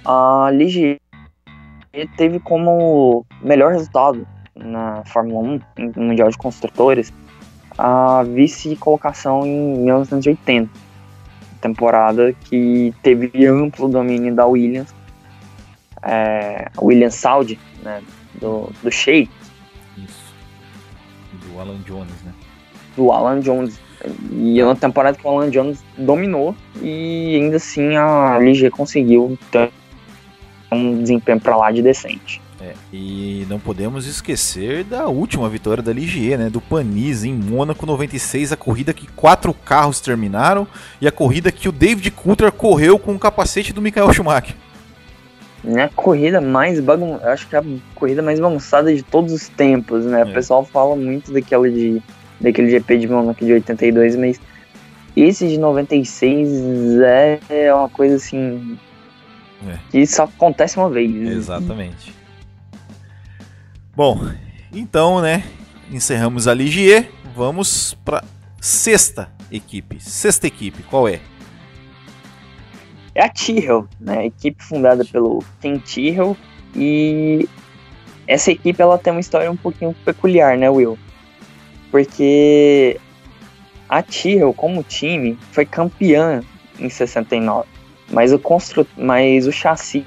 [0.05, 0.99] a Ligier
[2.17, 7.13] teve como melhor resultado na Fórmula 1, no Mundial de Construtores,
[7.77, 10.71] a vice-colocação em 1980,
[11.61, 14.95] temporada que teve amplo domínio da Williams,
[16.03, 18.03] é, Williams Saudi, né,
[18.41, 19.27] do, do Shea.
[21.57, 22.33] Do Alan Jones, né?
[22.95, 23.81] Do Alan Jones.
[24.31, 29.39] E é uma temporada que o Alan Jones dominou e ainda assim a LG conseguiu
[29.51, 29.71] ter
[30.71, 32.43] um desempenho para lá de decente.
[32.61, 36.51] É, e não podemos esquecer da última vitória da Ligier, né?
[36.51, 40.67] Do Panis em Mônaco 96, a corrida que quatro carros terminaram
[41.01, 44.57] e a corrida que o David Coulter correu com o capacete do Michael Schumacher.
[45.67, 47.19] É a corrida mais bagun...
[47.23, 50.21] acho que é a corrida mais bagunçada de todos os tempos, né?
[50.21, 50.25] É.
[50.25, 52.03] O pessoal fala muito daquela de
[52.41, 54.41] daquele GP de Mônaco de 82, mas
[55.17, 56.49] esse de 96
[57.49, 58.79] é uma coisa assim
[59.67, 59.79] é.
[59.91, 61.11] que só acontece uma vez.
[61.15, 62.15] Exatamente.
[63.95, 64.29] Bom,
[64.73, 65.45] então, né,
[65.91, 68.23] encerramos a Ligier, vamos para
[68.61, 69.99] sexta equipe.
[70.01, 71.21] Sexta equipe, qual é?
[73.17, 76.37] É a Tyrrell, né, a equipe fundada pelo Ken Tyrrell
[76.75, 77.49] e
[78.27, 80.99] essa equipe ela tem uma história um pouquinho peculiar, né, Will?
[81.91, 83.01] Porque
[83.89, 86.43] a Tyrrell, como time, foi campeã
[86.79, 87.67] em 69,
[88.11, 88.87] mas o, constru...
[88.99, 90.05] mas o chassi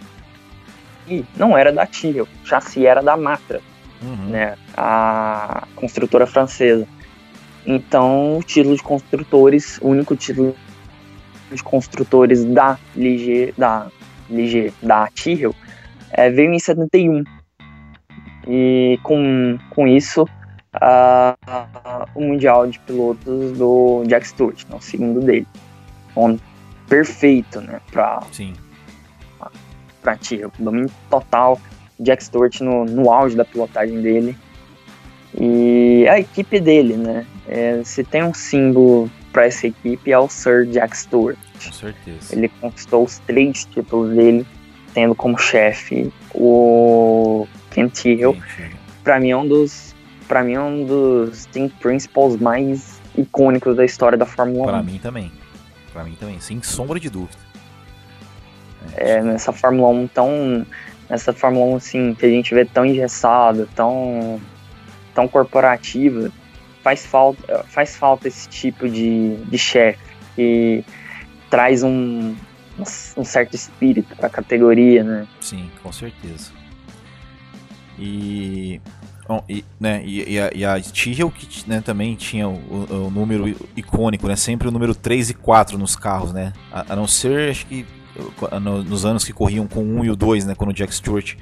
[1.36, 3.60] não era da Tyrrell, o chassi era da Matra
[4.04, 4.30] uhum.
[4.30, 6.88] né, a construtora francesa.
[7.66, 10.56] Então, o título de construtores, o único título
[11.52, 13.88] de construtores da Ligier, da
[14.30, 15.56] Ligier, da Tyrrell,
[16.12, 17.24] é, veio em 71.
[18.48, 20.28] E com, com isso,
[22.16, 25.48] o Mundial de Pilotos do Jack Stewart, né, o segundo dele.
[26.16, 26.38] Um,
[26.88, 28.22] perfeito, né, para
[30.02, 31.60] para Tyrrell, domínio total
[32.00, 34.36] Jack Stewart no, no auge da pilotagem dele.
[35.38, 37.26] E a equipe dele, né?
[37.48, 41.38] É, se tem um símbolo para essa equipe é o Sir Jack Stewart.
[41.64, 42.36] Com certeza.
[42.36, 44.46] Ele conquistou os três títulos dele,
[44.94, 48.38] tendo como chefe o Ken Tyrrell.
[49.04, 49.96] Para mim é um dos
[50.28, 54.66] para mim é um dos team principals mais icônicos da história da Fórmula 1.
[54.68, 55.32] Para mim também.
[55.92, 57.38] Para mim também, sem sombra de dúvida.
[58.96, 60.66] É, nessa Fórmula 1 tão
[61.10, 64.40] nessa Fórmula 1 assim, que a gente vê tão engessada, tão,
[65.14, 66.32] tão corporativa,
[66.84, 70.00] faz falta, faz falta esse tipo de, de chefe
[70.36, 70.84] que
[71.50, 72.36] traz um,
[73.18, 75.28] um certo espírito para a categoria, né?
[75.42, 76.52] Sim, com certeza.
[77.98, 78.80] E,
[79.28, 83.12] bom, e, né, e, e a, e a que né, também tinha o, o, o,
[83.12, 84.36] número icônico, né?
[84.36, 86.54] Sempre o número 3 e 4 nos carros, né?
[86.72, 87.86] A, a não ser, acho que
[88.62, 90.56] no, nos anos que corriam com o 1 e o 2, né?
[90.56, 91.36] Quando o Jack Stewart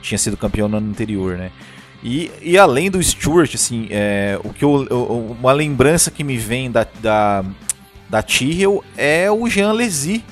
[0.00, 1.50] tinha sido campeão no ano anterior, né?
[2.02, 4.86] E, e além do Stewart, assim, é, o que eu,
[5.40, 7.44] uma lembrança que me vem da, da,
[8.08, 10.24] da Tyrrell é o Jean Lézy,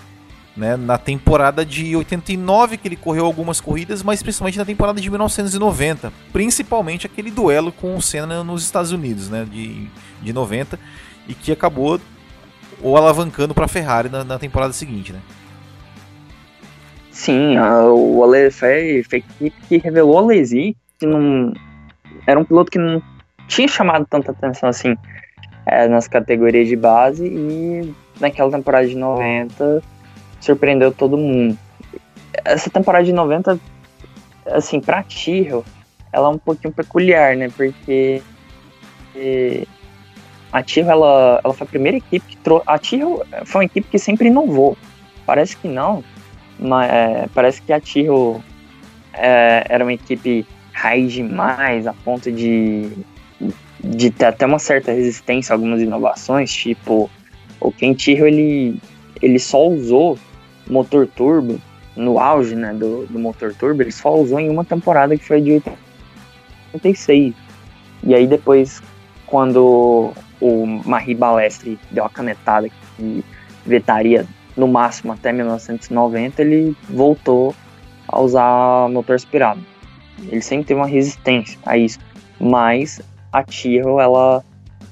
[0.57, 5.11] né, na temporada de 89 que ele correu algumas corridas, mas principalmente na temporada de
[5.11, 9.88] 1990, principalmente aquele duelo com o Senna nos Estados Unidos, né, de,
[10.22, 10.79] de 90
[11.29, 12.00] e que acabou
[12.81, 15.20] o alavancando para a Ferrari na, na, temporada seguinte, né?
[17.11, 18.68] Sim, a, o Ale foi,
[19.12, 21.53] a equipe que revelou a Lazy, que não
[22.27, 23.03] era um piloto que não
[23.47, 24.97] tinha chamado tanta atenção assim
[25.67, 29.83] é, nas categorias de base e naquela temporada de 90
[30.40, 31.59] surpreendeu todo mundo.
[32.45, 33.59] Essa temporada de 90,
[34.47, 35.64] assim, pra Tyrrell,
[36.12, 37.49] ela é um pouquinho peculiar, né?
[37.57, 38.21] Porque
[40.53, 42.64] a Tyrrell, ela, ela foi a primeira equipe que trouxe...
[42.67, 44.77] A Tyrrell foi uma equipe que sempre inovou.
[45.25, 46.05] Parece que não,
[46.59, 48.43] mas é, parece que a Tyrrell
[49.14, 50.47] é, era uma equipe
[50.85, 52.90] raiz demais, a ponto de,
[53.81, 57.11] de ter até uma certa resistência a algumas inovações, tipo,
[57.59, 58.81] o Tyrrell, ele,
[59.23, 60.18] ele só usou
[60.68, 61.59] motor turbo,
[61.97, 65.40] no auge né, do, do motor turbo, ele só usou em uma temporada que foi
[65.40, 65.62] de
[66.73, 67.35] 86.
[68.03, 68.83] E aí depois,
[69.27, 73.25] quando o Marie Balestre deu a canetada que
[73.64, 77.55] vetaria no máximo até 1990, ele voltou
[78.09, 79.61] a usar motor aspirado.
[80.22, 81.98] Ele sempre teve uma resistência a isso.
[82.40, 83.00] Mas
[83.33, 84.44] a Tyrrell, ela,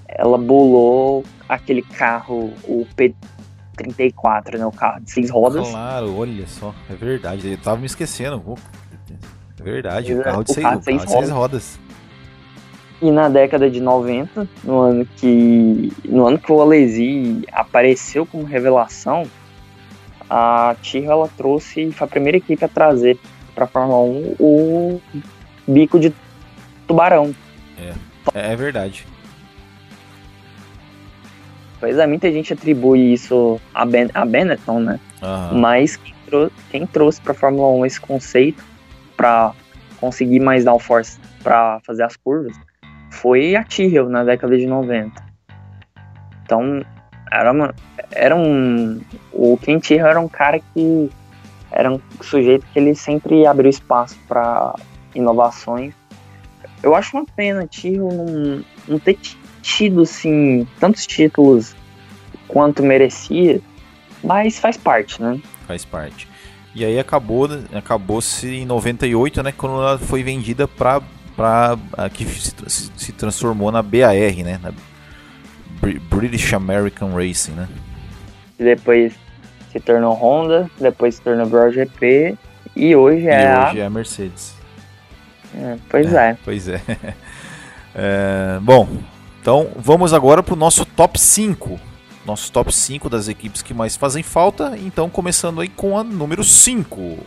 [0.08, 3.14] ela bolou aquele carro, o P
[3.76, 4.66] 34, né?
[4.66, 5.68] O carro de seis rodas.
[5.68, 7.50] Claro, olha só, é verdade.
[7.50, 8.54] Eu tava me esquecendo.
[9.58, 11.80] É verdade, o carro de, o seis, carro de, seis, carro de seis rodas.
[13.00, 18.44] E na década de 90, no ano que, no ano que o Alesi apareceu como
[18.44, 19.24] revelação,
[20.30, 23.18] a Tyrrell ela trouxe, foi a primeira equipe a trazer
[23.54, 25.00] para Fórmula 1 o
[25.66, 26.12] bico de
[26.86, 27.34] tubarão.
[28.34, 29.06] É, é verdade.
[31.80, 35.00] Pois é, muita gente atribui isso a, ben, a Benetton, né?
[35.20, 35.58] Uhum.
[35.58, 38.62] Mas quem, trou quem trouxe para a Fórmula 1 esse conceito
[39.16, 39.52] para
[40.00, 42.56] conseguir mais downforce para fazer as curvas
[43.10, 45.22] foi a Tyrrell na década de 90.
[46.44, 46.84] Então,
[47.30, 47.74] era, uma,
[48.10, 49.00] era um.
[49.32, 51.10] O Ken Tyrrell era um cara que
[51.72, 54.74] era um sujeito que ele sempre abriu espaço para
[55.14, 55.94] inovações.
[56.82, 59.18] Eu acho uma pena Tyrrell não, não ter
[59.62, 61.74] tido assim tantos títulos
[62.48, 63.60] quanto merecia,
[64.22, 65.40] mas faz parte, né?
[65.66, 66.28] Faz parte.
[66.74, 71.02] E aí acabou, acabou-se em 98, né, quando ela foi vendida para
[71.34, 71.78] para
[72.12, 72.52] que se,
[72.94, 74.70] se, transformou na BAR, né, na
[76.10, 77.68] British American Racing, né?
[78.58, 79.14] E depois
[79.72, 82.36] se tornou Honda, depois se tornou Brawl GP
[82.76, 83.82] e hoje é e hoje a...
[83.82, 84.54] é a Mercedes.
[85.54, 86.30] É, pois é.
[86.30, 86.38] é.
[86.44, 86.80] Pois é.
[87.94, 88.58] é.
[88.60, 88.88] Bom,
[89.40, 91.80] então vamos agora para o nosso top 5.
[92.24, 94.76] Nosso top 5 das equipes que mais fazem falta.
[94.78, 97.18] Então, começando aí com a número 5.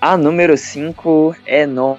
[0.00, 1.98] A número 5 é no.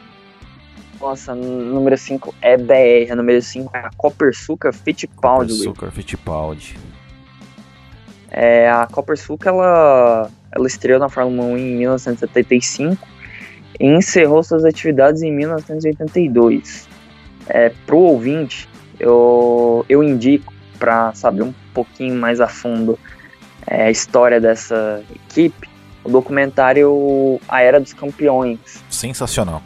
[0.99, 3.11] Nossa, número 5 é BR.
[3.11, 5.53] A número 5 é a Copersucar Fittipaldi.
[5.53, 6.75] Copersucar Fittipaldi.
[8.33, 13.07] É, a Copersucar ela, ela estreou na Fórmula 1 em 1975
[13.79, 16.89] e encerrou suas atividades em 1982.
[17.47, 18.67] É, Para o ouvinte,
[18.99, 22.97] eu, eu indico para saber um pouquinho mais a fundo
[23.67, 25.69] é, a história dessa equipe,
[26.03, 28.83] o documentário A Era dos Campeões.
[28.89, 29.61] Sensacional.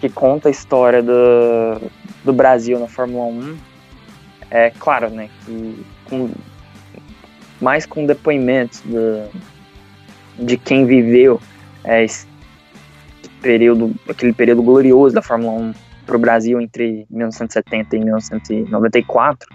[0.00, 1.90] Que conta a história do,
[2.24, 3.56] do Brasil na Fórmula 1.
[4.50, 6.30] É claro, né, que com
[7.60, 9.28] mais com depoimentos do,
[10.38, 11.40] de quem viveu
[11.84, 12.26] é, esse
[13.40, 15.74] período, aquele período glorioso da Fórmula 1
[16.06, 19.48] para o Brasil entre 1970 e 1994,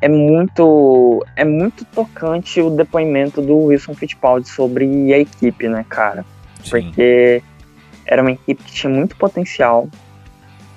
[0.00, 6.24] é muito é muito tocante o depoimento do Wilson Fittipaldi sobre a equipe, né, cara?
[6.62, 6.82] Sim.
[6.82, 7.42] Porque
[8.06, 9.88] era uma equipe que tinha muito potencial.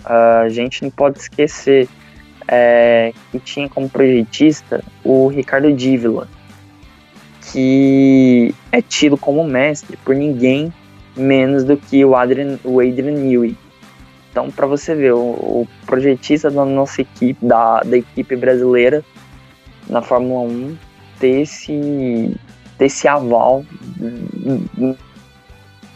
[0.05, 1.89] a gente não pode esquecer
[2.47, 6.27] é, que tinha como projetista o Ricardo Dívila,
[7.51, 10.73] que é tido como mestre por ninguém
[11.15, 13.57] menos do que o Adrian, o Adrian Newey.
[14.31, 19.03] Então, para você ver, o, o, projetista da nossa equipe, da, da equipe brasileira
[19.89, 20.77] na Fórmula 1,
[21.19, 22.35] ter esse,
[22.77, 23.65] ter esse aval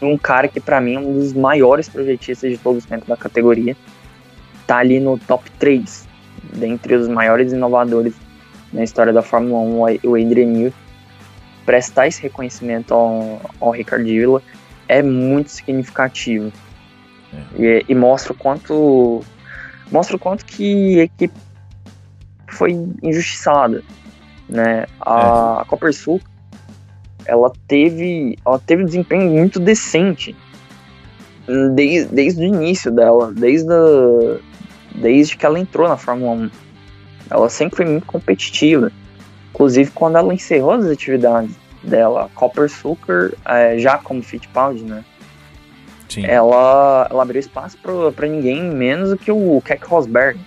[0.00, 3.06] de um cara que para mim é um dos maiores projetistas de todos os tempos
[3.06, 3.76] da categoria.
[4.66, 6.08] Tá ali no top 3,
[6.42, 8.14] dentre os maiores inovadores
[8.72, 10.74] na história da Fórmula 1, o Adrian Newey.
[11.64, 14.42] Prestar esse reconhecimento ao, ao Ricardo Villa
[14.88, 16.52] é muito significativo.
[17.32, 17.62] É.
[17.62, 19.22] E, e, mostra o quanto
[19.90, 21.34] mostra o quanto que a equipe
[22.48, 22.72] foi
[23.02, 23.82] injustiçada,
[24.48, 24.86] né?
[25.00, 25.62] A, é.
[25.62, 26.32] a Copersucar
[27.24, 30.36] ela teve ela teve um desempenho muito decente
[31.74, 34.38] desde, desde o início dela, desde a,
[34.94, 36.50] desde que ela entrou na Fórmula 1.
[37.30, 38.90] Ela sempre foi muito competitiva.
[39.50, 45.04] Inclusive quando ela encerrou as atividades dela, Copper Sucker, é, já como Fittipaldi, né?
[46.08, 46.26] Sim.
[46.26, 50.38] Ela, ela abriu espaço para ninguém menos do que o Keck Rosberg.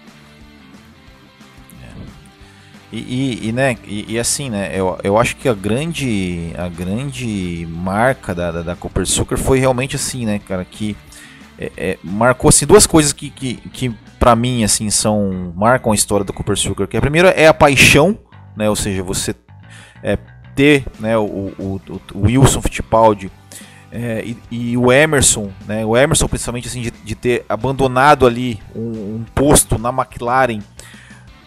[2.91, 6.69] E, e, e, né, e, e, assim, né, eu, eu acho que a grande, a
[6.69, 10.95] grande marca da, da, da Copper Sucker foi realmente assim, né, cara, que
[11.57, 13.89] é, é, marcou assim duas coisas que, que, que
[14.19, 16.87] para mim assim são marcam a história da Cooper Sugar.
[16.87, 18.17] Que a primeira é a paixão,
[18.55, 18.69] né?
[18.69, 19.35] Ou seja, você
[20.03, 20.17] é,
[20.55, 21.81] ter né, o, o,
[22.13, 23.31] o Wilson Fittipaldi
[23.91, 25.85] é, e, e, o Emerson, né?
[25.85, 30.59] O Emerson principalmente assim de, de ter abandonado ali um, um, posto na McLaren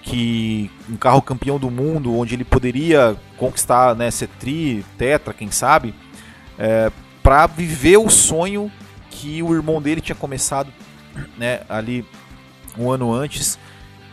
[0.02, 5.50] que um carro campeão do mundo onde ele poderia conquistar né, ser tri, tetra, quem
[5.50, 5.94] sabe,
[6.58, 6.90] é,
[7.22, 8.72] para viver o sonho
[9.10, 10.72] que o irmão dele tinha começado
[11.36, 12.04] né, ali
[12.76, 13.58] um ano antes.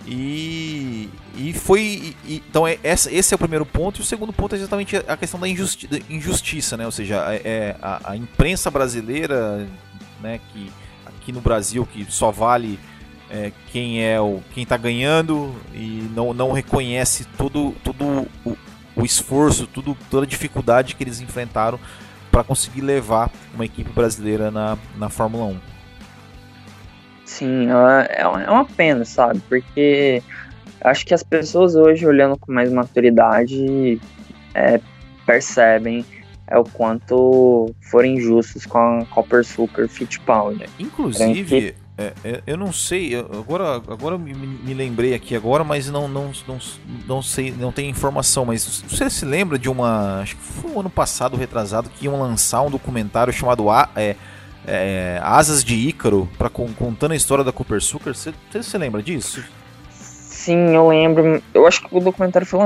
[0.07, 2.15] E, e foi.
[2.25, 3.99] E, então, é, essa, esse é o primeiro ponto.
[3.99, 6.85] E o segundo ponto é exatamente a questão da, injusti injustiça, né?
[6.85, 9.67] Ou seja, é, é a, a, imprensa brasileira,
[10.21, 10.71] né, que
[11.05, 12.79] aqui no Brasil, que só vale
[13.31, 18.57] é, quem é o quem está ganhando e não, não reconhece todo, todo o,
[18.95, 21.79] o esforço, tudo, toda a dificuldade que eles enfrentaram
[22.35, 25.59] para conseguir levar uma equipe brasileira na, na Fórmula 1.
[27.23, 27.67] Sim,
[28.09, 29.41] é, é uma pena, sabe?
[29.47, 30.21] Porque
[30.81, 34.01] acho que as pessoas hoje, olhando com mais maturidade,
[34.53, 34.81] é,
[35.25, 36.05] percebem
[36.47, 40.65] é o quanto foram injustos com a Copper Super Fittipaldi.
[40.77, 46.09] Inclusive, é, é, eu não sei, agora, agora me, me, lembrei aqui agora, mas não,
[46.09, 46.59] não, não,
[47.07, 50.79] não sei, não tem informação, mas você se lembra de uma, acho que foi o
[50.79, 54.17] ano passado, retrasado, que iam lançar um documentário chamado a, é,
[54.67, 59.01] é, Asas de Ícaro, para contando a história da Cooper Sucker, você, você se lembra
[59.01, 59.41] disso?
[59.89, 61.41] Sim, eu lembro.
[61.53, 62.59] Eu acho que o documentário foi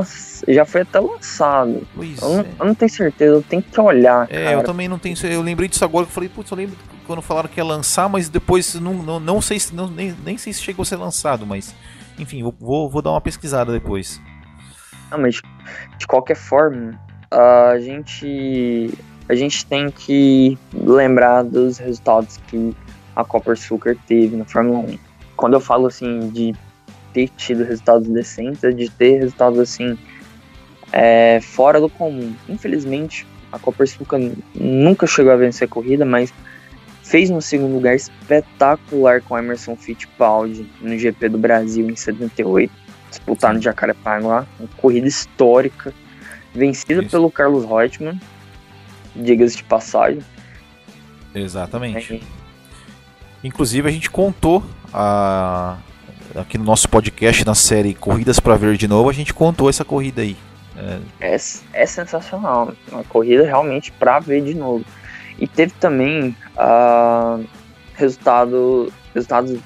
[0.47, 1.87] já foi até lançado.
[1.95, 2.45] Pois eu, não, é.
[2.59, 4.27] eu não tenho certeza, eu tenho que olhar.
[4.29, 4.51] É, cara.
[4.55, 5.15] eu também não tenho.
[5.23, 6.75] Eu lembrei disso agora, eu falei, putz, eu lembro
[7.05, 10.37] quando falaram que ia lançar, mas depois não, não, não sei se não, nem, nem
[10.37, 11.73] sei se chegou a ser lançado, mas
[12.19, 14.21] enfim, vou, vou dar uma pesquisada depois.
[15.09, 15.41] Não, mas
[15.97, 16.99] de qualquer forma,
[17.31, 18.91] a gente
[19.27, 22.75] a gente tem que lembrar dos resultados que
[23.15, 24.99] a Copper Sugar teve na Fórmula 1.
[25.35, 26.53] Quando eu falo assim de
[27.13, 29.97] ter tido resultados decentes, é de ter resultados assim
[30.91, 32.33] é, fora do comum.
[32.47, 34.17] Infelizmente, a Copersuca
[34.55, 36.33] nunca chegou a vencer a corrida, mas
[37.03, 42.71] fez um segundo lugar espetacular com Emerson Fittipaldi no GP do Brasil em 78,
[43.09, 45.93] disputado no Jacarepaguá, uma corrida histórica,
[46.53, 47.09] vencida Isso.
[47.09, 48.19] pelo Carlos Reutemann,
[49.15, 50.21] diga-se de passagem.
[51.33, 52.15] Exatamente.
[52.15, 52.19] É.
[53.43, 54.63] Inclusive a gente contou
[54.93, 55.77] a,
[56.35, 59.83] aqui no nosso podcast na série Corridas para Ver de Novo, a gente contou essa
[59.83, 60.37] corrida aí.
[60.79, 61.35] É, é,
[61.73, 64.85] é sensacional, uma corrida realmente para ver de novo.
[65.37, 67.43] E teve também uh,
[67.95, 69.57] resultado, resultados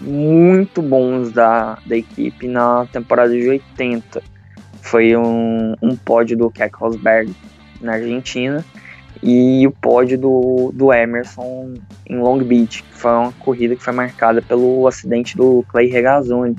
[0.00, 4.22] muito bons da, da equipe na temporada de 80.
[4.82, 7.34] Foi um, um pódio do Keck Rosberg
[7.80, 8.64] na Argentina
[9.22, 11.74] e o pódio do, do Emerson
[12.06, 16.56] em Long Beach, que foi uma corrida que foi marcada pelo acidente do Clay Regazzoni,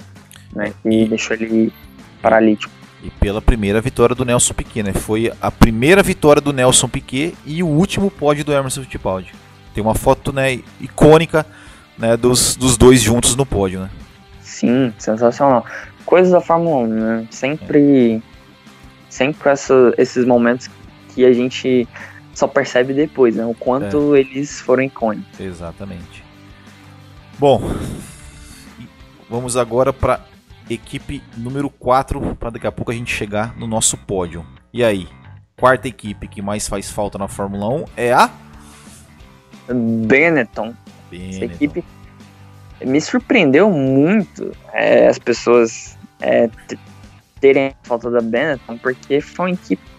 [0.53, 1.73] né, que e, deixou ele
[2.21, 2.80] paralítico.
[3.03, 4.93] E pela primeira vitória do Nelson Piquet, né?
[4.93, 9.33] Foi a primeira vitória do Nelson Piquet e o último pódio do Emerson Fittipaldi.
[9.73, 11.45] Tem uma foto, né, icônica,
[11.97, 13.89] né, dos, dos dois juntos no pódio, né?
[14.41, 15.65] Sim, sensacional.
[16.05, 17.27] Coisas da Fórmula 1, né?
[17.31, 18.21] Sempre, é.
[19.09, 20.69] sempre essa, esses momentos
[21.09, 21.87] que a gente
[22.33, 23.45] só percebe depois, né?
[23.45, 24.19] O quanto é.
[24.19, 25.39] eles foram icônicos.
[25.39, 26.23] Exatamente.
[27.39, 27.61] Bom,
[29.29, 30.19] vamos agora para
[30.73, 34.45] equipe número 4, para daqui a pouco a gente chegar no nosso pódio.
[34.73, 35.07] E aí,
[35.57, 38.29] quarta equipe que mais faz falta na Fórmula 1 é a
[39.67, 40.73] Benetton.
[41.09, 41.29] Benetton.
[41.29, 41.83] Essa equipe
[42.83, 46.49] me surpreendeu muito é, as pessoas é,
[47.39, 49.91] terem falta da Benetton, porque foi uma equipe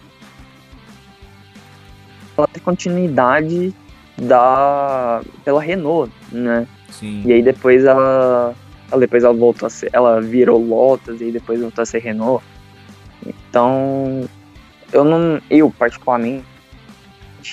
[2.37, 3.73] ela tem continuidade
[4.17, 6.67] da pela Renault, né?
[6.89, 7.23] Sim.
[7.25, 8.55] E aí depois ela, ela
[8.99, 12.43] depois ela voltou a ser, ela virou Lotus e depois voltou a ser Renault.
[13.25, 14.27] Então,
[14.91, 16.45] eu não, eu particularmente,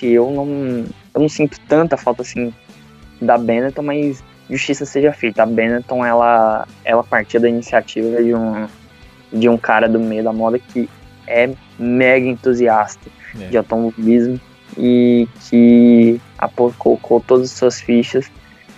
[0.02, 0.84] eu não,
[1.14, 2.52] eu não sinto tanta falta assim
[3.20, 5.42] da Benetton, mas justiça seja feita.
[5.42, 8.66] A Benetton ela, ela partia da iniciativa de um,
[9.32, 10.88] de um cara do meio da moda que
[11.26, 13.08] é mega entusiasta
[13.40, 13.46] É.
[13.48, 14.40] de automobilismo
[14.76, 16.20] e que
[16.78, 18.30] colocou todas as suas fichas,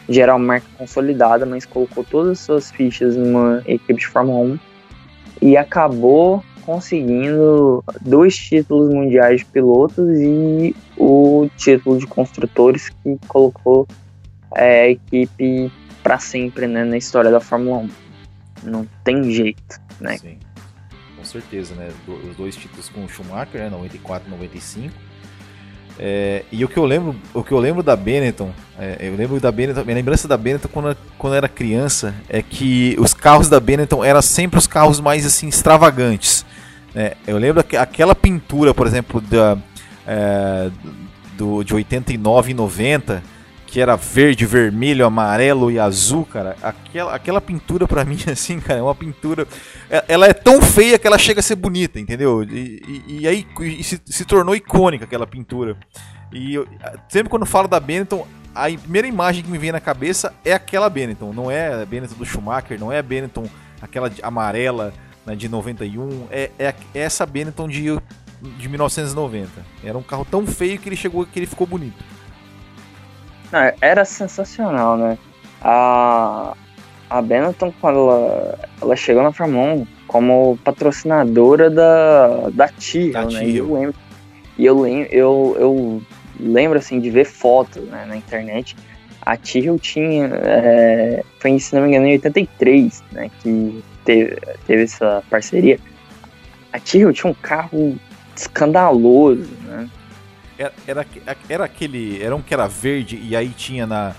[0.09, 4.59] geral marca consolidada, mas colocou todas as suas fichas numa equipe de Fórmula 1
[5.41, 13.87] e acabou conseguindo dois títulos mundiais de pilotos e o título de construtores que colocou
[14.55, 15.73] é, a equipe
[16.03, 17.91] para sempre né, na história da Fórmula 1.
[18.65, 20.19] Não tem jeito, né?
[20.19, 20.39] Sim.
[21.17, 21.89] Com certeza, né?
[22.29, 23.71] Os dois títulos com o Schumacher, né?
[23.71, 24.93] 94 e 95.
[25.99, 29.39] É, e o que eu lembro, o que eu lembro da Benetton, é, eu lembro
[29.39, 33.49] da Benetton, minha lembrança da Benetton quando, quando eu era criança é que os carros
[33.49, 36.45] da Benetton eram sempre os carros mais assim extravagantes.
[36.95, 37.13] né?
[37.27, 39.59] eu lembro que aquela pintura, por exemplo, da,
[40.07, 40.71] é,
[41.37, 43.23] do, de 89 e 90,
[43.73, 46.55] que era verde, vermelho, amarelo e azul, cara.
[46.63, 49.49] Aquela, aquela pintura pra mim, assim, cara, é uma pintura.
[49.89, 52.43] é- Ela é tão feia que ela chega a ser bonita, entendeu?
[52.43, 55.75] E, e- e aí e se, se tornou icônica aquela pintura.
[56.31, 56.69] E eu-
[57.09, 60.91] sempre quando falo da Benetton, a primeira imagem que me vem na cabeça é aquela
[60.91, 61.33] Benetton.
[61.33, 63.49] Não é a Benetton do Schumacher, não é a Benetton
[63.81, 64.93] aquela de- amarela
[65.25, 66.27] né, de 91.
[66.31, 67.85] É, é, é essa Benetton de,
[68.59, 69.49] de 1990.
[69.83, 72.05] Era um carro tão feio que ele chegou que ele ficou bonito.
[73.53, 75.19] Não, era sensacional, né?
[75.61, 76.57] A,
[77.11, 83.25] a Benetton, quando ela, ela chegou na Fórmula 1 como patrocinadora da, da Tyrrell, Da
[83.27, 83.45] né?
[83.45, 83.95] E eu lembro,
[84.59, 86.03] e eu, eu, eu
[86.41, 88.75] lembro, assim, de ver fotos né, na internet.
[89.21, 93.31] A Tyrrell tinha, é, foi, se não me engano, em 83, né?
[93.41, 94.37] Que teve,
[94.67, 95.79] teve essa parceria.
[96.73, 97.97] A Tyrrell tinha um carro
[98.35, 99.89] escandaloso, né?
[100.63, 100.73] Era,
[101.27, 102.23] era, era aquele.
[102.23, 104.15] Era um que era verde e aí tinha na.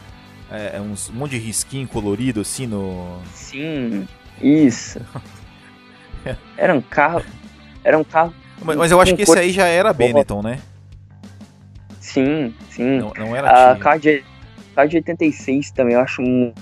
[0.51, 3.19] é, uns, um monte de risquinho colorido assim no.
[3.33, 4.07] Sim,
[4.41, 4.99] isso.
[6.57, 7.23] Era um carro.
[7.83, 8.33] Era um carro.
[8.61, 10.59] Mas, mas eu acho que esse aí já era Benetton, né?
[11.99, 12.99] Sim, sim.
[12.99, 14.23] Não, não era A carro de
[14.97, 16.53] 86 também eu acho mu-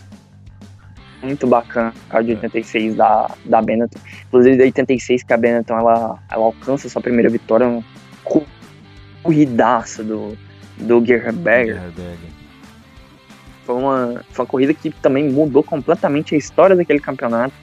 [1.21, 1.93] muito bacana.
[2.09, 2.35] Carro de É.
[2.35, 3.99] 86 da, da Benetton.
[4.27, 7.83] Inclusive da 86 que a Benetton ela, ela alcança sua primeira vitória.
[8.23, 8.47] Cu-
[9.21, 10.37] corridaça do,
[10.77, 11.75] do Gerberger.
[11.75, 12.29] Gerberger.
[13.65, 17.53] Foi uma, foi uma corrida que também mudou completamente a história daquele campeonato.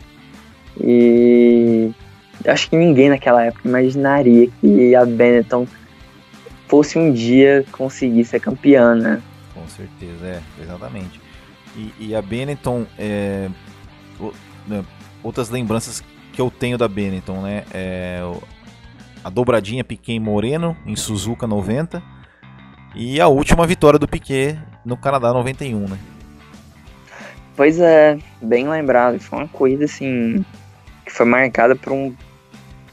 [0.81, 1.91] E
[2.47, 5.67] acho que ninguém naquela época imaginaria que a Benetton
[6.69, 9.21] fosse um dia conseguir ser campeã, né?
[9.55, 11.21] Com certeza, é, exatamente.
[11.77, 13.49] E, e a Benetton, é,
[14.67, 14.85] né,
[15.23, 16.03] outras lembranças
[16.33, 17.65] que eu tenho da Benetton, né?
[17.73, 18.21] É
[19.23, 22.03] a dobradinha Piquet Moreno em Suzuka 90
[22.95, 25.99] e a última vitória do Piquet no Canadá 91, né?
[27.57, 29.19] Pois é, bem lembrado.
[29.19, 30.45] Foi uma corrida assim
[31.05, 32.14] que foi marcada por um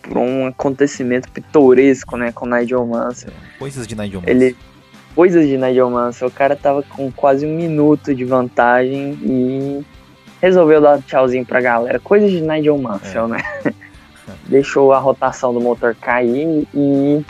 [0.01, 3.33] por um acontecimento pitoresco, né, com o Nigel Mansell.
[3.57, 4.35] Coisas de Nigel Mansell.
[4.35, 4.55] Ele
[5.15, 9.85] coisas de Nigel Mansell, o cara tava com quase um minuto de vantagem e
[10.41, 11.99] resolveu dar tchauzinho pra galera.
[11.99, 13.39] Coisas de Nigel Mansell, né?
[14.45, 17.25] Deixou a rotação do motor cair e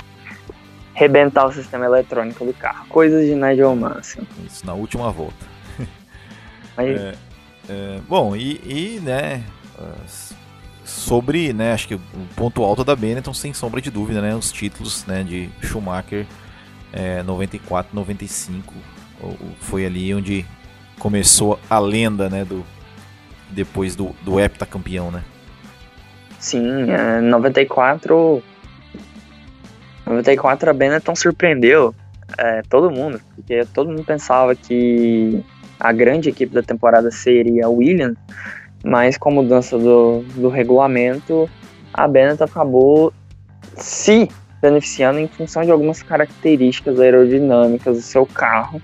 [0.94, 2.86] rebentar o sistema eletrônico do carro.
[2.88, 4.24] Coisas de Nigel Mansell.
[4.46, 5.46] Isso, na última volta.
[6.76, 7.16] Mas, É,
[7.70, 9.44] é, bom, e, e, né,
[10.84, 12.02] sobre, né, acho que o
[12.36, 16.26] ponto alto da Benetton, sem sombra de dúvida, né, os títulos, né, de Schumacher
[16.94, 18.74] é, 94, 95,
[19.22, 20.46] o- o- foi ali onde
[21.00, 22.64] começou a lenda, né, do
[23.50, 25.24] depois do, do heptacampeão, né.
[26.40, 28.44] Sim, é, 94.
[30.06, 31.96] 94 a Benetton surpreendeu
[32.38, 35.44] é, todo mundo, porque todo mundo pensava que
[35.80, 38.18] a grande equipe da temporada seria a Williams,
[38.84, 41.50] mas com a mudança do, do regulamento,
[41.94, 43.14] a Benetton acabou
[43.78, 44.30] se
[44.62, 48.82] beneficiando em função de algumas características aerodinâmicas do seu carro.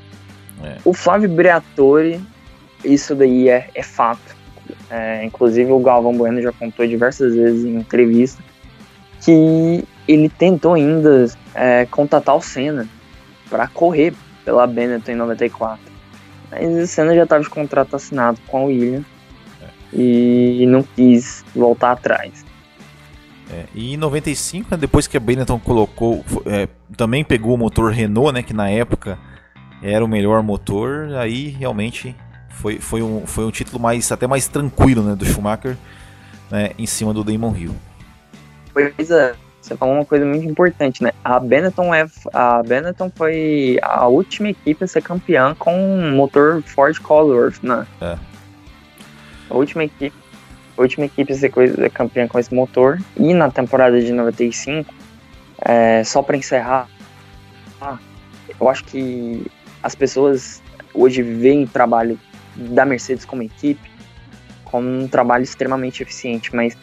[0.63, 0.77] É.
[0.85, 2.21] O Flávio Briatore,
[2.83, 4.40] isso daí é, é fato.
[4.89, 8.43] É, inclusive o Galvão Bueno já contou diversas vezes em entrevista
[9.23, 12.87] que ele tentou ainda é, contatar o Senna
[13.49, 14.13] para correr
[14.43, 15.79] pela Benetton em 94.
[16.49, 19.05] Mas o Senna já estava de contrato assinado com a Williams
[19.93, 22.45] e não quis voltar atrás.
[23.51, 27.91] É, e em 95, né, depois que a Benetton colocou, é, também pegou o motor
[27.91, 29.19] Renault, né, que na época
[29.83, 32.15] era o melhor motor, aí realmente
[32.61, 35.75] foi, foi, um, foi um título mais até mais tranquilo né, do Schumacher
[36.49, 37.75] né, em cima do Damon Hill.
[38.71, 41.11] Pois é, você falou uma coisa muito importante, né?
[41.23, 46.61] A Benetton, é, a Benetton foi a última equipe a ser campeã com um motor
[46.61, 47.85] Ford Cosworth, né?
[47.99, 48.17] É.
[49.49, 50.15] A última equipe,
[50.77, 51.51] a última equipe a ser
[51.91, 52.99] campeã com esse motor.
[53.17, 54.93] E na temporada de 95,
[55.63, 56.87] é, só para encerrar,
[58.59, 59.45] eu acho que
[59.81, 60.61] as pessoas
[60.93, 62.17] hoje veem trabalho
[62.55, 63.91] da Mercedes como equipe
[64.71, 66.77] como um trabalho extremamente eficiente, mas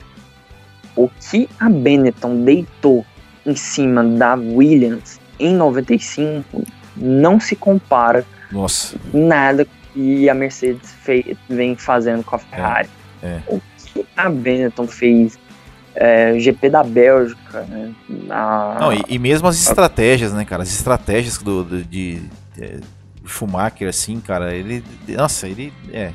[0.95, 3.05] o que a Benetton deitou
[3.47, 6.63] em cima da Williams em 95
[6.95, 8.97] não se compara Nossa.
[9.13, 12.91] nada que a Mercedes fez, vem fazendo com a Ferrari.
[13.23, 13.43] É, é.
[13.49, 15.39] O que a Benetton fez
[15.95, 17.93] é, GP da Bélgica, né?
[18.29, 20.63] A, Não, e, e, mesmo as estratégias, né, cara?
[20.63, 22.23] As estratégias do, do de,
[22.57, 22.81] de,
[23.29, 24.83] Schumacher, assim, cara, ele.
[25.09, 25.73] Nossa, ele.
[25.93, 26.13] É,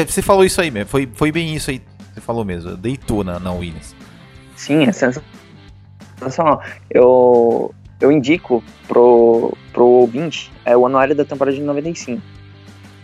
[0.00, 0.04] é.
[0.04, 0.88] Você falou isso aí mesmo.
[0.88, 1.82] Foi, foi bem isso aí.
[2.14, 2.76] Você falou mesmo.
[2.76, 3.94] Deitou na, na Williams.
[4.54, 6.62] Sim, é sensacional.
[6.90, 12.22] Eu, eu indico pro, pro ouvinte é, o anuário da temporada de 95.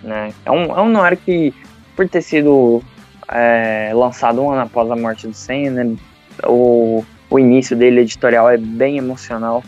[0.02, 0.32] Né?
[0.44, 1.54] É, um, é um anuário que,
[1.94, 2.82] por ter sido
[3.28, 5.96] é, lançado um ano após a morte do Senna, né,
[6.44, 9.62] o, o início dele editorial é bem emocional.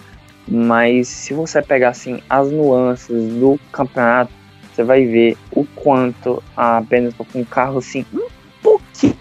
[0.47, 4.32] Mas se você pegar assim as nuances do campeonato,
[4.72, 8.28] você vai ver o quanto a Benetton com um carro assim um
[8.62, 9.16] pouquinho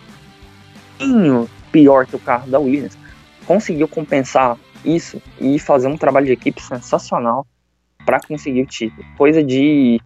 [1.72, 2.98] pior que o carro da Williams
[3.46, 7.46] conseguiu compensar isso e fazer um trabalho de equipe sensacional
[8.06, 9.06] para conseguir o título.
[9.18, 10.00] Coisa de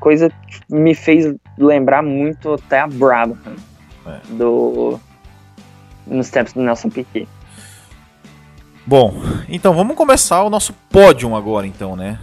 [0.00, 3.54] coisa que me fez lembrar muito até a Brabham
[4.04, 4.20] é.
[4.30, 4.98] do
[6.06, 7.28] nos tempos do Nelson Piquet.
[8.84, 9.14] Bom,
[9.48, 12.18] então vamos começar o nosso pódio agora, então, né?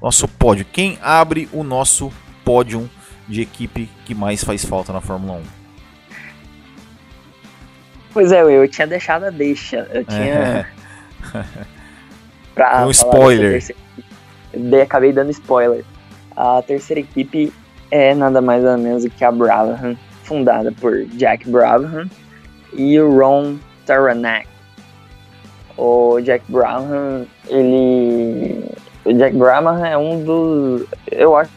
[0.00, 0.64] Nosso pódio.
[0.64, 2.12] Quem abre o nosso
[2.44, 2.90] pódio
[3.28, 5.42] de equipe que mais faz falta na Fórmula 1?
[8.12, 9.88] Pois é, eu tinha deixado a deixa.
[9.92, 10.18] Eu tinha.
[10.18, 10.66] É.
[12.52, 13.52] pra um spoiler.
[13.52, 14.82] Terceira...
[14.82, 15.84] Acabei dando spoiler.
[16.36, 17.52] A terceira equipe
[17.92, 22.10] é nada mais ou menos do que a Brabham, fundada por Jack Brabham
[22.72, 24.51] e o Ron Taranak
[25.76, 28.64] o Jack Brabham, ele.
[29.04, 30.86] O Jack Brabham é um dos.
[31.10, 31.50] Eu acho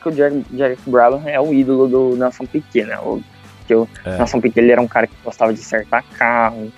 [0.00, 2.98] que o Jack, Jack Brabham é o ídolo do Nelson Piquet, né?
[2.98, 3.22] O,
[3.66, 4.18] que o é.
[4.18, 6.72] Nelson Piquet ele era um cara que gostava de acertar carro,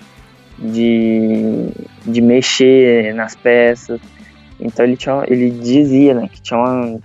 [0.57, 1.69] de,
[2.05, 3.99] de mexer nas peças.
[4.59, 6.99] Então ele, tinha, ele dizia né, que, tinha uma,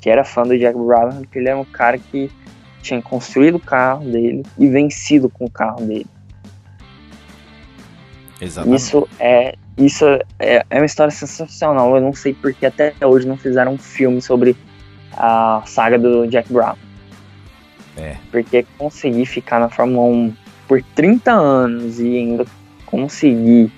[0.00, 2.30] que era fã do Jack Brabham, porque ele era um cara que
[2.82, 6.06] tinha construído o carro dele e vencido com o carro dele.
[8.44, 8.80] Exatamente.
[8.80, 10.04] Isso é isso
[10.38, 11.96] é, é uma história sensacional.
[11.96, 14.56] Eu não sei porque até hoje não fizeram um filme sobre
[15.12, 16.76] a saga do Jack Brown.
[17.96, 18.16] É.
[18.30, 20.36] Porque conseguir ficar na Fórmula 1
[20.68, 22.44] por 30 anos e ainda
[22.86, 23.70] conseguir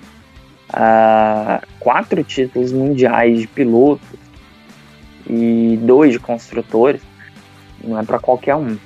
[0.69, 4.17] uh, quatro títulos mundiais de piloto
[5.29, 7.01] e dois de construtores
[7.83, 8.77] não é para qualquer um.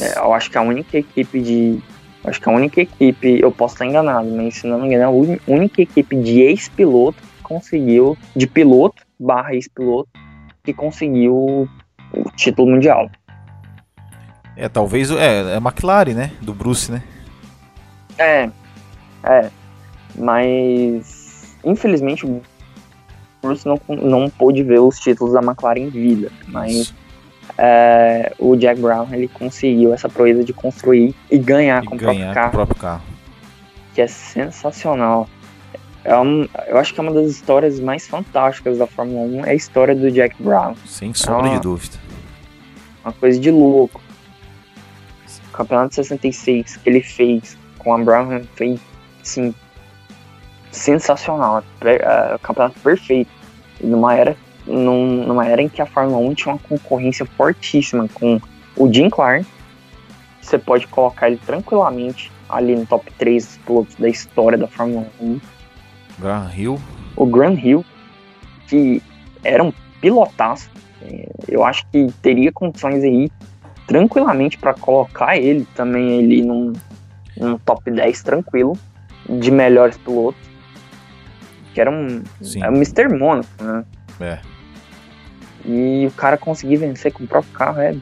[0.00, 1.82] É, é, eu acho que a única equipe de
[2.24, 5.50] Acho que a única equipe, eu posso estar enganado, mas se não me engano, a
[5.50, 10.08] única equipe de ex-piloto que conseguiu, de piloto barra ex-piloto,
[10.62, 11.68] que conseguiu
[12.12, 13.10] o título mundial.
[14.56, 16.32] É, talvez é, é a McLaren, né?
[16.40, 17.02] Do Bruce, né?
[18.16, 18.48] É,
[19.24, 19.50] é.
[20.16, 22.40] Mas infelizmente o
[23.42, 26.30] Bruce não, não pôde ver os títulos da McLaren em vida.
[26.48, 26.94] Mas
[27.56, 32.30] é, o Jack Brown ele conseguiu essa proeza de construir e ganhar, e com, ganhar
[32.30, 33.02] o com, o próprio carro,
[33.94, 35.28] Que é sensacional.
[36.04, 39.50] É um, eu acho que é uma das histórias mais fantásticas da Fórmula 1 é
[39.50, 40.74] a história do Jack Brown.
[40.84, 41.96] Sem sombra é uma, de dúvida.
[43.02, 44.02] Uma coisa de louco.
[45.48, 48.78] O campeonato 66 que ele fez com a Brown foi
[49.22, 49.54] assim,
[50.70, 51.62] sensacional.
[51.82, 53.30] É, é, campeonato perfeito.
[53.80, 54.36] Numa era
[54.66, 58.40] num, numa era em que a Fórmula 1 tinha uma concorrência fortíssima com
[58.76, 59.46] o Jim Clark.
[60.40, 65.06] Você pode colocar ele tranquilamente ali no top 3 dos pilotos da história da Fórmula
[65.20, 65.40] 1.
[66.18, 66.80] Graham Hill.
[67.16, 67.84] O Graham Hill,
[68.66, 69.02] que
[69.42, 70.70] era um pilotaço.
[71.02, 73.30] É, eu acho que teria condições aí
[73.86, 76.72] tranquilamente para colocar ele também ali num,
[77.36, 78.76] num top 10 tranquilo
[79.28, 80.40] de melhores pilotos.
[81.72, 82.22] Que era um,
[82.62, 83.08] é um Mr.
[83.08, 83.84] Monaco, né?
[84.20, 84.53] É.
[85.64, 87.94] E o cara conseguir vencer com o próprio carro é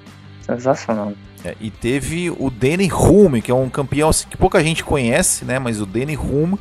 [0.43, 1.13] sensacional.
[1.45, 5.45] É, e teve o Danny Hume, que é um campeão assim, que pouca gente conhece,
[5.45, 5.59] né?
[5.59, 6.59] Mas o Danny Hume,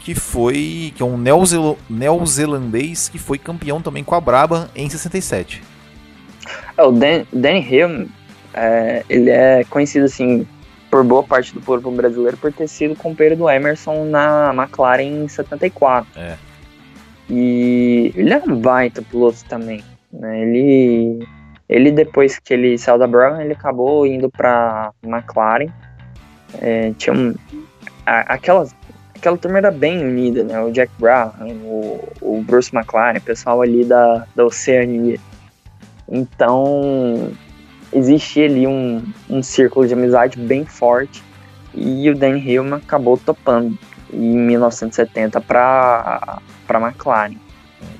[0.00, 0.92] que foi.
[0.94, 5.62] que é um neozelo, neozelandês que foi campeão também com a Braba em 67.
[6.76, 8.08] É, o Dan, Danny Hume,
[8.54, 10.46] é, ele é conhecido assim
[10.90, 15.28] por boa parte do povo brasileiro por ter sido companheiro do Emerson na McLaren em
[15.28, 16.06] 74.
[16.16, 16.36] É.
[17.28, 19.84] E ele é um baita piloto também.
[20.12, 20.42] Né?
[20.42, 21.26] Ele,
[21.68, 25.68] ele, depois que ele saiu da Brown, ele acabou indo para McLaren.
[26.60, 27.34] É, tinha um,
[28.04, 28.74] a, aquelas,
[29.14, 30.60] aquela turma era bem unida, né?
[30.60, 35.18] O Jack Brown, o, o Bruce McLaren, o pessoal ali da, da Oceania.
[36.08, 37.32] Então,
[37.92, 41.22] existia ali um, um círculo de amizade bem forte
[41.74, 43.78] e o Dan Hillman acabou topando
[44.12, 47.36] em 1970 para a McLaren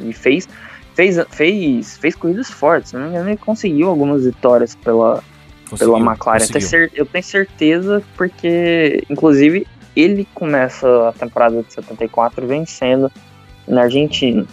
[0.00, 0.48] e fez
[1.00, 5.22] fez fez fez corridas fortes, não ele conseguiu algumas vitórias pela
[5.68, 6.44] conseguiu, pela McLaren.
[6.94, 13.10] Eu tenho certeza porque inclusive ele começa a temporada de 74 vencendo
[13.66, 14.46] na Argentina.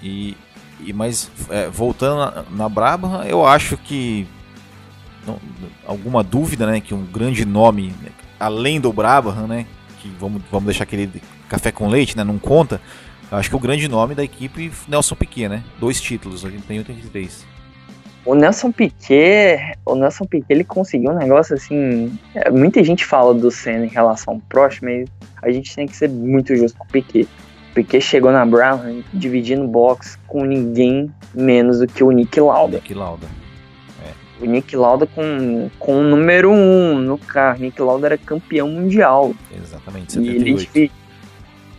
[0.00, 0.36] E,
[0.80, 4.26] e mas é, voltando na, na Brabham, eu acho que
[5.26, 5.40] não,
[5.86, 7.92] alguma dúvida, né, que um grande nome,
[8.38, 9.66] além do Brabham, né,
[10.00, 11.10] que vamos, vamos deixar aquele
[11.48, 12.80] café com leite, né, não conta,
[13.30, 17.46] acho que o grande nome da equipe Nelson Piquet, né, dois títulos, 81 e 83.
[18.24, 23.34] O Nelson Piquet, o Nelson Piquet, ele conseguiu um negócio assim, é, muita gente fala
[23.34, 25.08] do Senna em relação ao Prost, mas
[25.42, 27.28] a gente tem que ser muito justo com o Piquet.
[27.70, 32.76] O Piquet chegou na Brown dividindo box com ninguém menos do que o Nick Lauda.
[32.76, 33.26] Nick Lauda
[34.40, 37.60] o Nick Lauda com, com o número 1 um no carro.
[37.60, 39.34] Nick Lauda era campeão mundial.
[39.54, 40.70] Exatamente, 78.
[40.74, 40.92] E ele,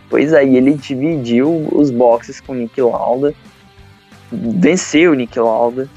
[0.08, 3.34] pois aí, ele dividiu os boxes com o Nick Lauda,
[4.32, 5.88] venceu o Nick Lauda,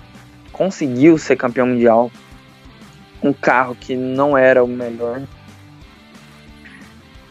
[0.52, 2.12] conseguiu ser campeão mundial.
[3.22, 5.22] Um carro que não era o melhor.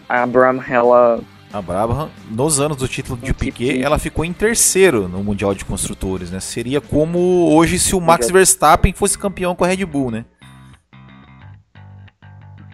[0.08, 1.20] A Abraham, ela
[1.50, 5.64] a Brabham, nos anos do título de Piquet, ela ficou em terceiro no Mundial de
[5.64, 6.40] Construtores, né?
[6.40, 10.26] Seria como hoje se o Max Verstappen fosse campeão com a Red Bull, né?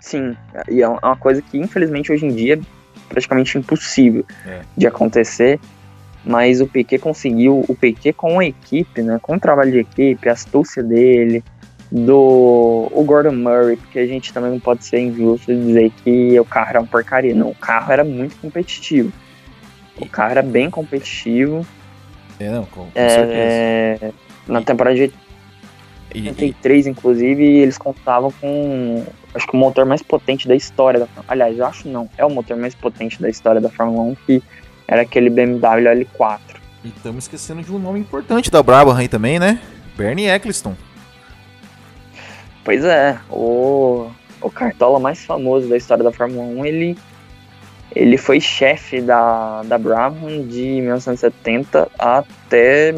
[0.01, 0.37] Sim,
[0.69, 2.61] e é uma coisa que infelizmente hoje em dia
[3.09, 4.61] praticamente impossível é.
[4.77, 5.61] de acontecer,
[6.25, 10.29] mas o Piquet conseguiu, o Piquet com a equipe, né, com o trabalho de equipe,
[10.29, 11.45] a astúcia dele,
[11.91, 16.41] do o Gordon Murray, porque a gente também não pode ser injusto e dizer que
[16.41, 17.35] o carro era um porcaria.
[17.35, 19.13] Não, o carro era muito competitivo.
[20.01, 21.65] O carro era bem competitivo.
[22.41, 24.13] É, não, com, com é,
[24.49, 25.13] na temporada de
[26.13, 29.05] 83, inclusive, eles contavam com
[29.35, 32.31] acho que o motor mais potente da história da Aliás, eu acho não, é o
[32.31, 34.43] motor mais potente da história da Fórmula 1, que
[34.87, 36.41] era aquele BMW L4.
[36.85, 39.61] E estamos esquecendo de um nome importante da Brabham aí também, né?
[39.97, 40.75] Bernie Eccleston.
[42.63, 44.11] Pois é, o,
[44.41, 46.99] o Cartola mais famoso da história da Fórmula 1, ele,
[47.95, 52.93] ele foi chefe da, da Brabham de 1970 até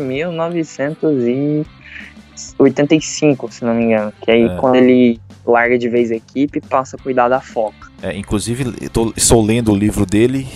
[2.58, 4.12] 1985, se não me engano.
[4.20, 4.56] Que aí é.
[4.56, 7.90] quando ele larga de vez a equipe passa a cuidar da foca.
[8.02, 10.46] É, inclusive, tô, estou lendo o livro dele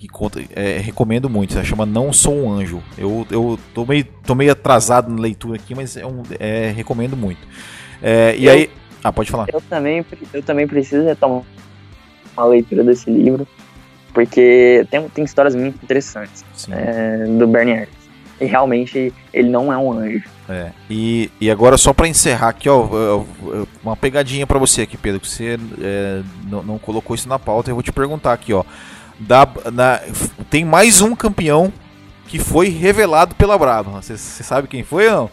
[0.00, 2.82] que conta, é, recomendo muito, se chama Não Sou um Anjo.
[2.96, 7.14] Eu, eu tô, meio, tô meio atrasado na leitura aqui, mas é um, é, recomendo
[7.14, 7.46] muito.
[8.02, 8.70] É, e eu, aí.
[9.04, 9.46] Ah, pode falar.
[9.52, 11.42] Eu também, eu também preciso retomar
[12.34, 13.46] a leitura desse livro,
[14.14, 17.86] porque tem, tem histórias muito interessantes é, do Bernie.
[18.40, 20.28] E realmente ele não é um anjo.
[20.48, 20.70] É.
[20.88, 23.24] E, e agora, só para encerrar aqui, ó,
[23.82, 27.70] uma pegadinha para você aqui, Pedro, que você é, não, não, colocou isso na pauta,
[27.70, 28.64] eu vou te perguntar aqui, ó.
[29.18, 30.00] Da, na,
[30.48, 31.70] tem mais um campeão
[32.26, 34.00] que foi revelado pela Brava.
[34.00, 35.30] Você, sabe quem foi ou não?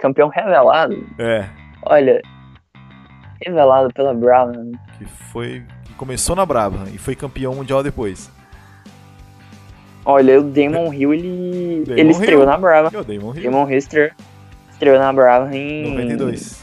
[0.00, 1.06] campeão revelado.
[1.18, 1.48] É.
[1.82, 2.20] Olha,
[3.44, 4.72] revelado pela Brown.
[4.98, 5.62] Que foi.
[5.84, 8.30] Que começou na Brava e foi campeão mundial depois.
[10.10, 11.84] Olha, o Damon Hill, ele.
[11.86, 12.46] Damon ele estreou Hill.
[12.46, 12.88] na Brava.
[12.88, 13.42] o Damon Hill.
[13.50, 14.10] Damon Hill estreou,
[14.70, 15.90] estreou na Brava em.
[15.90, 16.60] 92.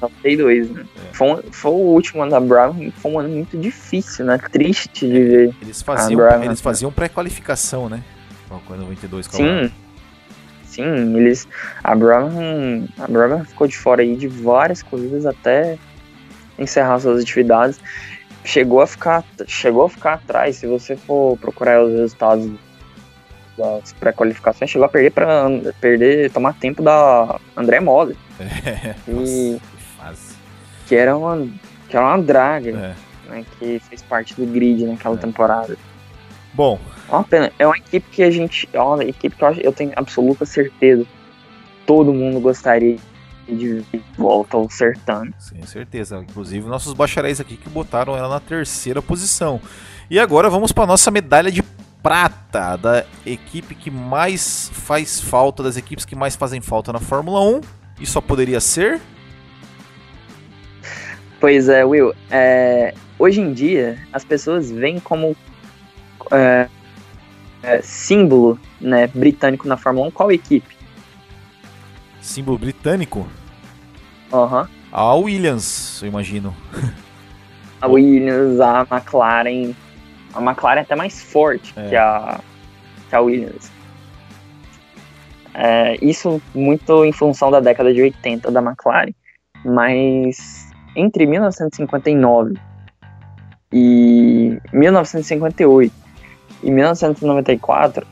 [0.00, 0.84] 92, né?
[1.10, 1.14] É.
[1.14, 4.38] Foi, foi, o último ano da Brava, foi um ano muito difícil, né?
[4.50, 5.54] Triste de ver.
[5.60, 8.02] Eles faziam, eles faziam pré-qualificação, né?
[8.66, 9.70] Quando 92 Sim
[10.78, 11.48] sim, eles.
[11.82, 15.76] A Brabham, a Brabham ficou de fora aí de várias corridas até
[16.58, 17.80] encerrar suas atividades.
[18.44, 20.56] Chegou a ficar, chegou a ficar atrás.
[20.56, 22.50] Se você for procurar os resultados
[23.58, 25.48] das pré-qualificações, chegou a perder para
[25.80, 28.16] perder, tomar tempo da André Moller.
[28.40, 29.60] É, e,
[29.98, 30.36] nossa,
[30.86, 31.44] que era uma
[31.88, 32.94] que era uma draga, é.
[33.28, 35.18] né, que fez parte do grid naquela é.
[35.18, 35.76] temporada.
[36.54, 36.78] Bom,
[37.08, 37.52] é uma pena.
[37.58, 38.68] É uma equipe que a gente.
[38.72, 41.04] É uma equipe que eu, eu tenho absoluta certeza.
[41.86, 42.96] Todo mundo gostaria
[43.48, 43.82] de
[44.16, 45.34] volta ao certame.
[45.38, 46.18] Sem certeza.
[46.18, 49.60] Inclusive nossos bacharéis aqui que botaram ela na terceira posição.
[50.10, 51.62] E agora vamos para nossa medalha de
[52.08, 57.38] prata da equipe que mais faz falta, das equipes que mais fazem falta na Fórmula
[57.42, 57.60] 1.
[58.00, 58.98] E só poderia ser?
[61.38, 62.14] Pois é, Will.
[62.30, 65.36] É, hoje em dia, as pessoas veem como
[66.32, 66.66] é,
[67.62, 70.74] é, símbolo né, britânico na Fórmula 1 qual equipe?
[72.22, 73.28] Símbolo britânico?
[74.32, 74.62] Aham.
[74.62, 74.68] Uhum.
[74.90, 76.56] A Williams, eu imagino.
[77.82, 79.74] A Williams, a McLaren.
[80.34, 81.88] A McLaren é até mais forte é.
[81.88, 82.40] que, a,
[83.08, 83.70] que a Williams.
[85.54, 89.12] É, isso muito em função da década de 80 da McLaren.
[89.64, 92.54] Mas entre 1959
[93.72, 95.92] e 1958
[96.62, 98.06] e 1994,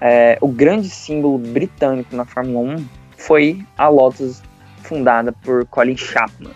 [0.00, 2.84] é, o grande símbolo britânico na Fórmula 1
[3.16, 4.42] foi a Lotus
[4.82, 6.52] fundada por Colin Chapman.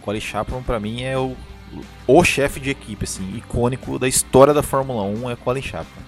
[0.00, 1.36] Colin Chapman para mim é o,
[2.06, 6.04] o chefe de equipe assim, icônico da história da Fórmula 1 é Colin Chapman.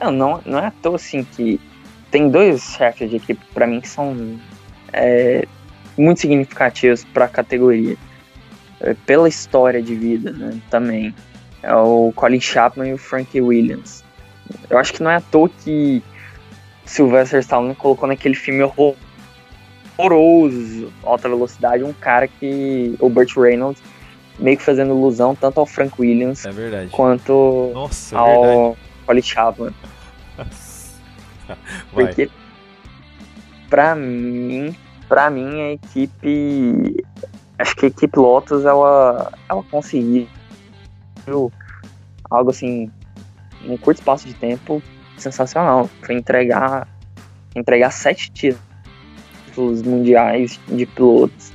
[0.00, 0.12] Não...
[0.12, 1.60] não, não é à toa assim que
[2.10, 4.38] tem dois chefes de equipe para mim que são
[4.92, 5.46] é,
[5.96, 7.96] muito significativos para a categoria,
[8.80, 11.14] é, pela história de vida né, também.
[11.62, 14.04] É o Colin Chapman e o Frankie Williams.
[14.70, 16.02] Eu acho que não é à toa que
[16.84, 18.98] Sylvester Stallone colocou naquele filme horroroso,
[21.02, 23.82] alta velocidade, um cara que o Burt Reynolds
[24.38, 26.50] meio que fazendo ilusão tanto ao Frank Williams é
[26.90, 28.76] quanto Nossa, é ao
[29.06, 29.74] Colin Chapman.
[31.92, 32.30] Porque
[33.70, 34.76] pra mim,
[35.08, 37.04] pra mim a equipe
[37.58, 40.28] acho que a equipe Lotus ela ela conseguiu
[42.30, 42.90] algo assim
[43.62, 44.82] num curto espaço de tempo
[45.16, 45.88] sensacional.
[46.02, 46.86] Foi entregar,
[47.54, 48.65] entregar sete títulos
[49.82, 51.52] mundiais de pilotos.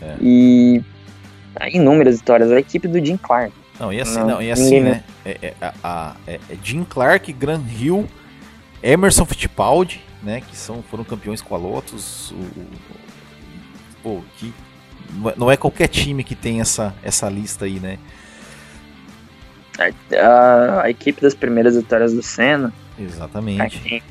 [0.00, 0.16] É.
[0.20, 0.82] E
[1.72, 2.50] inúmeras histórias.
[2.50, 3.52] A equipe do Jim Clark.
[3.78, 5.04] Não, e assim, não, não e assim né?
[5.24, 8.06] É, é, a, é, é Jim Clark, Gran Hill,
[8.82, 10.40] Emerson Fittipaldi, né?
[10.40, 12.30] Que são, foram campeões com a Lotus.
[12.30, 12.66] O, o,
[14.02, 14.52] pô, que
[15.36, 17.98] não é qualquer time que tem essa, essa lista aí, né?
[19.78, 24.02] A, a, a equipe das primeiras vitórias do Senna Exatamente.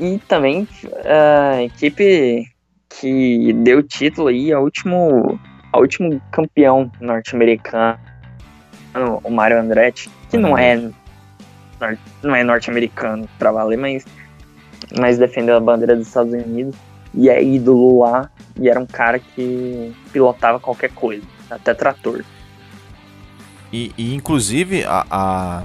[0.00, 0.66] E também
[1.04, 2.46] a equipe
[2.88, 5.38] que deu título aí, a último,
[5.72, 7.98] a último campeão norte-americano,
[9.22, 10.90] o Mario Andretti, que não é
[12.22, 14.06] não é norte-americano para valer, mas,
[14.98, 16.74] mas defendeu a bandeira dos Estados Unidos
[17.12, 22.24] e é ídolo lá e era um cara que pilotava qualquer coisa, até trator.
[23.72, 25.62] E, e inclusive a, a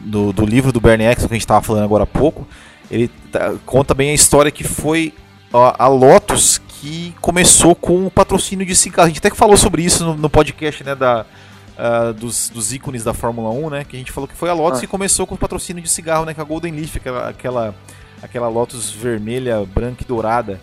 [0.00, 2.46] do, do livro do Bernie Eccleston que a gente estava falando agora há pouco,
[2.90, 5.14] ele tá, conta bem a história que foi
[5.52, 9.06] a, a, Lotus que começou com o patrocínio de cigarro.
[9.06, 11.24] A gente até que falou sobre isso no, no podcast né, da,
[11.72, 13.84] uh, dos, dos ícones da Fórmula 1, né?
[13.84, 14.80] Que a gente falou que foi a Lotus ah.
[14.82, 16.34] que começou com o patrocínio de cigarro, né?
[16.34, 17.74] Com a Golden Leaf, aquela, aquela,
[18.22, 20.60] aquela Lotus vermelha, branca e dourada,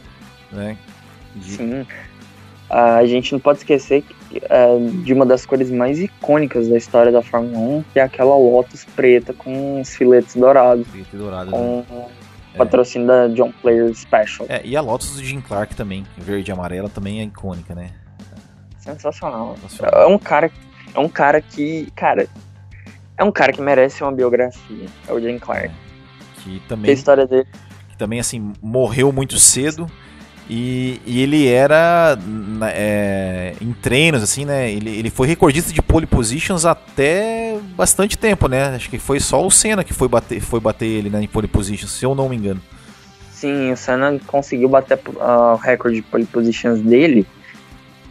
[0.52, 0.78] né?
[1.36, 1.52] De...
[1.52, 1.88] Sim.
[2.70, 4.19] A gente não pode esquecer é,
[5.04, 8.86] de uma das cores mais icônicas da história da Fórmula 1, que é aquela Lotus
[8.86, 10.88] preta com os filetes dourados.
[10.88, 12.08] Preto e dourado, com né?
[12.58, 14.48] patrocínio da John Player Special.
[14.50, 17.92] É, e a Lotus do Jim Clark também, verde e amarela, também é icônica, né?
[18.78, 19.56] Sensacional.
[19.82, 20.52] É um cara,
[20.94, 22.28] é um cara que, cara,
[23.18, 24.86] é um cara que merece uma biografia.
[25.08, 25.68] É o Jim Clark.
[25.68, 25.72] É,
[26.42, 26.92] que também.
[26.92, 27.48] a história dele.
[27.90, 29.90] Que também assim morreu muito cedo.
[30.50, 32.18] E, e ele era
[32.74, 34.72] é, em treinos, assim, né?
[34.72, 38.76] Ele, ele foi recordista de pole positions até bastante tempo, né?
[38.76, 41.48] Acho que foi só o Senna que foi bater, foi bater ele né, em pole
[41.48, 42.60] positions, se eu não me engano.
[43.32, 47.28] Sim, o Senna conseguiu bater uh, o recorde de pole positions dele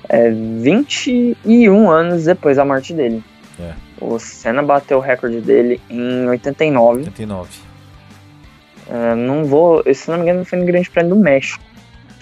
[0.09, 3.23] é, 21 anos depois da morte dele.
[3.61, 3.73] É.
[4.01, 7.01] O Senna bateu o recorde dele em 89.
[7.01, 7.51] 89.
[8.87, 11.68] Uh, não vou, se não me engano, foi no Grande Prêmio do México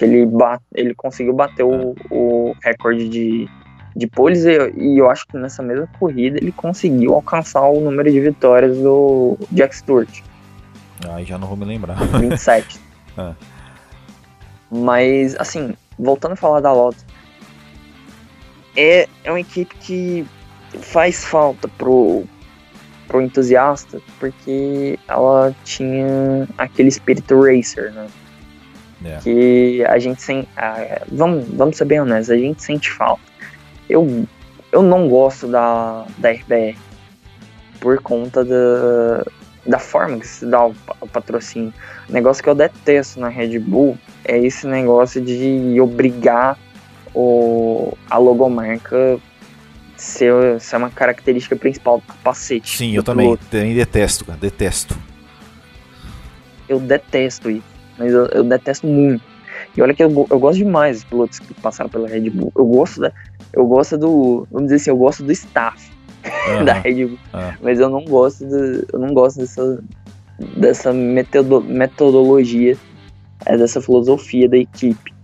[0.05, 3.49] ele, bate, ele conseguiu bater o, o recorde de,
[3.95, 8.11] de poles e, e, eu acho que nessa mesma corrida ele conseguiu alcançar o número
[8.11, 10.21] de vitórias do Jack Stewart.
[11.09, 11.97] Aí já não vou me lembrar.
[12.21, 12.81] 27.
[13.19, 13.33] é.
[14.71, 17.05] Mas, assim, voltando a falar da Lotus,
[18.77, 20.27] é, é uma equipe que
[20.81, 22.25] faz falta pro,
[23.09, 28.09] pro entusiasta, porque ela tinha aquele espírito racer, né?
[29.05, 29.19] É.
[29.19, 30.47] Que a gente sem.
[30.57, 33.23] Ah, vamos, vamos ser bem honestos, a gente sente falta.
[33.89, 34.27] Eu,
[34.73, 36.77] eu não gosto da, da RBR
[37.81, 39.25] por conta da,
[39.67, 41.73] da forma que se dá o, o patrocínio.
[42.09, 46.59] O negócio que eu detesto na Red Bull é esse negócio de obrigar
[47.15, 49.19] o, a logomarca
[49.97, 52.77] ser, ser uma característica principal do capacete.
[52.77, 54.97] Sim, do eu também, também detesto, cara, detesto.
[56.69, 59.23] Eu detesto isso, mas eu, eu detesto muito.
[59.77, 62.53] E olha que eu, eu gosto demais dos pilotos que passaram pela Red Bull.
[62.57, 63.13] Eu gosto da,
[63.53, 65.91] eu gosto do, vamos dizer assim, eu gosto do staff
[66.65, 66.81] da Aham.
[66.83, 67.55] Red Bull, Ah.
[67.63, 69.83] mas eu não gosto do, eu não gosto dessa
[70.59, 72.77] dessa metodo- metodologia,
[73.47, 75.15] é, dessa filosofia da equipe,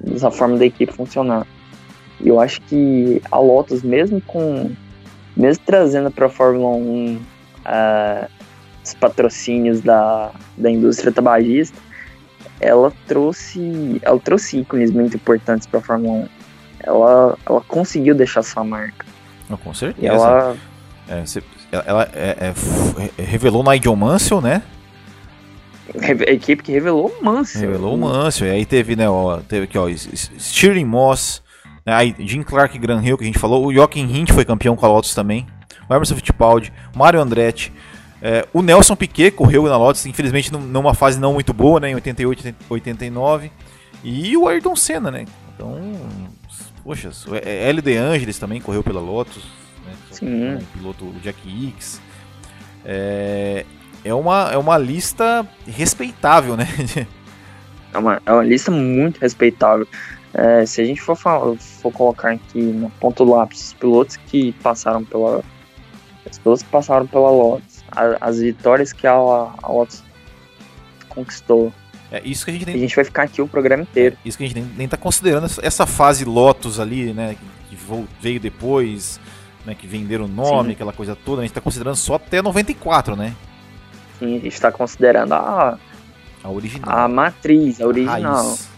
[0.00, 1.46] dessa forma da equipe funcionar.
[2.20, 4.70] E eu acho que a Lotus, mesmo com
[5.34, 7.18] mesmo trazendo para a Fórmula 1
[7.64, 8.28] ah,
[8.84, 11.78] os patrocínios da, da indústria tabagista,
[12.60, 16.28] ela trouxe ela trouxe ícones muito importantes para a Fórmula 1.
[16.80, 19.04] Ela, ela conseguiu deixar sua marca.
[19.48, 20.06] Não, com E certeza.
[20.12, 20.56] ela
[21.08, 21.42] É, você-
[21.72, 22.52] ela é,
[23.18, 24.62] é, revelou Nigel Mansell, né?
[25.94, 27.62] a equipe que revelou o Mansell.
[27.62, 28.48] Revelou o Mansell.
[28.48, 31.42] E aí teve, né, ó, teve aqui, ó, Stirling Moss,
[31.86, 33.64] né, aí Jim Clark e Gran Hill, que a gente falou.
[33.66, 35.46] O Joaquim Hint foi campeão com a Lotus também.
[35.88, 37.72] O Emerson Fittipaldi, Mário Andretti.
[38.22, 41.90] É, o Nelson Piquet correu na Lotus, infelizmente num- numa fase não muito boa, né,
[41.90, 43.50] em 88, 89.
[44.04, 45.24] E o Ayrton Senna, né?
[45.54, 45.80] Então,
[46.84, 47.82] poxa, o L.
[47.82, 49.44] De Angelis também correu pela Lotus.
[49.84, 50.54] Né, Sim.
[50.54, 52.00] O piloto o Jack Hicks.
[52.84, 53.64] É,
[54.04, 56.66] é, uma, é uma lista respeitável, né?
[57.90, 59.88] É uma, é uma lista muito respeitável.
[60.34, 64.16] É, se a gente for, falar, for colocar aqui na ponta do lápis os pilotos
[64.16, 65.42] que passaram pela.
[66.30, 67.67] Os pilotos que passaram pela Lotus,
[68.04, 70.02] a- as vitórias que a, a Lotus
[71.08, 71.72] conquistou.
[72.10, 74.16] É isso que a gente A nem, gente vai ficar aqui o programa inteiro.
[74.24, 77.36] isso que a gente nem, nem tá considerando essa, fase Lotus ali, né?
[77.68, 77.76] Que,
[78.20, 79.20] veio depois,
[79.66, 79.74] né?
[79.74, 80.74] Que venderam o nome, Sim.
[80.74, 81.42] aquela coisa toda.
[81.42, 83.34] A gente tá considerando só até 94, né?
[84.18, 85.78] Sim, a gente está considerando a,
[86.42, 86.98] A original.
[86.98, 88.44] a matriz, a original.
[88.46, 88.68] Raiz.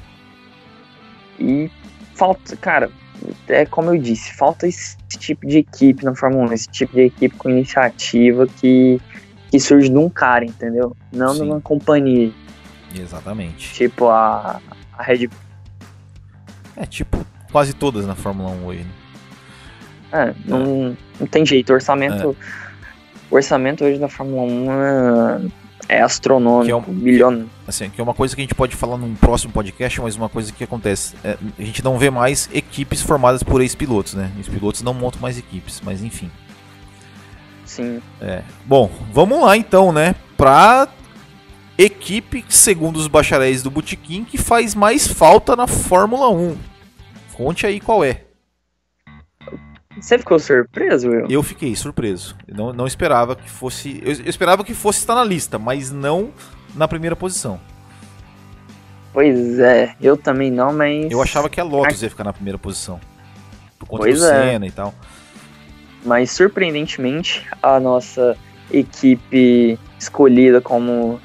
[1.38, 1.70] E
[2.14, 2.90] falta, cara,
[3.48, 7.02] é como eu disse, falta esse tipo de equipe na Fórmula 1, esse tipo de
[7.02, 9.00] equipe com iniciativa que,
[9.50, 10.96] que surge de um cara, entendeu?
[11.12, 11.42] Não Sim.
[11.42, 12.32] de uma companhia.
[12.94, 13.72] Exatamente.
[13.74, 14.60] Tipo a,
[14.96, 15.38] a Red Bull.
[16.76, 18.80] É tipo quase todas na Fórmula 1 hoje.
[18.80, 18.90] Né?
[20.12, 21.70] É, não, não tem jeito.
[21.70, 22.36] O orçamento,
[23.30, 25.50] o orçamento hoje da Fórmula 1
[25.90, 27.46] é, é astronômico, é um- bilhão.
[27.66, 30.28] Assim, que é uma coisa que a gente pode falar num próximo podcast, mas uma
[30.28, 31.14] coisa que acontece.
[31.24, 34.30] é, a gente não vê mais equipes formadas por ex-pilotos, né?
[34.40, 36.30] Os pilotos não montam mais equipes, mas enfim.
[37.64, 38.00] Sim.
[38.64, 40.14] Bom, vamos lá então, né?
[40.36, 40.88] Pra
[41.78, 46.56] equipe, segundo os bacharéis do Botequim, que faz mais falta na Fórmula 1.
[47.34, 48.24] Conte aí qual é.
[50.00, 51.26] Você ficou surpreso, Will?
[51.28, 52.36] Eu fiquei surpreso.
[52.48, 54.00] Eu não, não esperava que fosse.
[54.04, 56.30] Eu, eu esperava que fosse estar na lista, mas não
[56.74, 57.60] na primeira posição.
[59.12, 61.10] Pois é, eu também não, mas.
[61.10, 63.00] Eu achava que a Lotus ia ficar na primeira posição.
[63.78, 64.28] Por conta Pois do é.
[64.52, 64.94] Senna e tal.
[66.04, 68.36] Mas surpreendentemente, a nossa
[68.70, 71.20] equipe escolhida como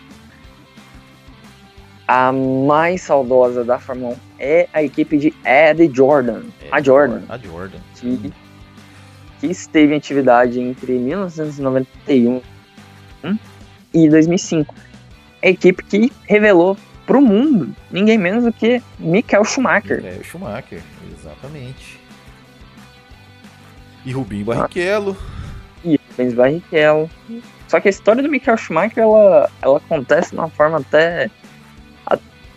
[2.07, 6.43] a mais saudosa da Fórmula 1 é a equipe de Ed Jordan.
[6.71, 7.77] a Jordan, A Jordan.
[7.95, 8.33] que,
[9.39, 12.41] que esteve em atividade entre 1991
[13.93, 14.73] e 2005.
[15.43, 20.03] A equipe que revelou para o mundo ninguém menos do que Michael Schumacher.
[20.03, 20.81] É, o Schumacher,
[21.17, 21.99] exatamente.
[24.05, 25.15] E Rubinho Barrichello.
[25.83, 27.09] e Rubens Barrichello.
[27.67, 31.29] Só que a história do Michael Schumacher ela, ela acontece de uma forma até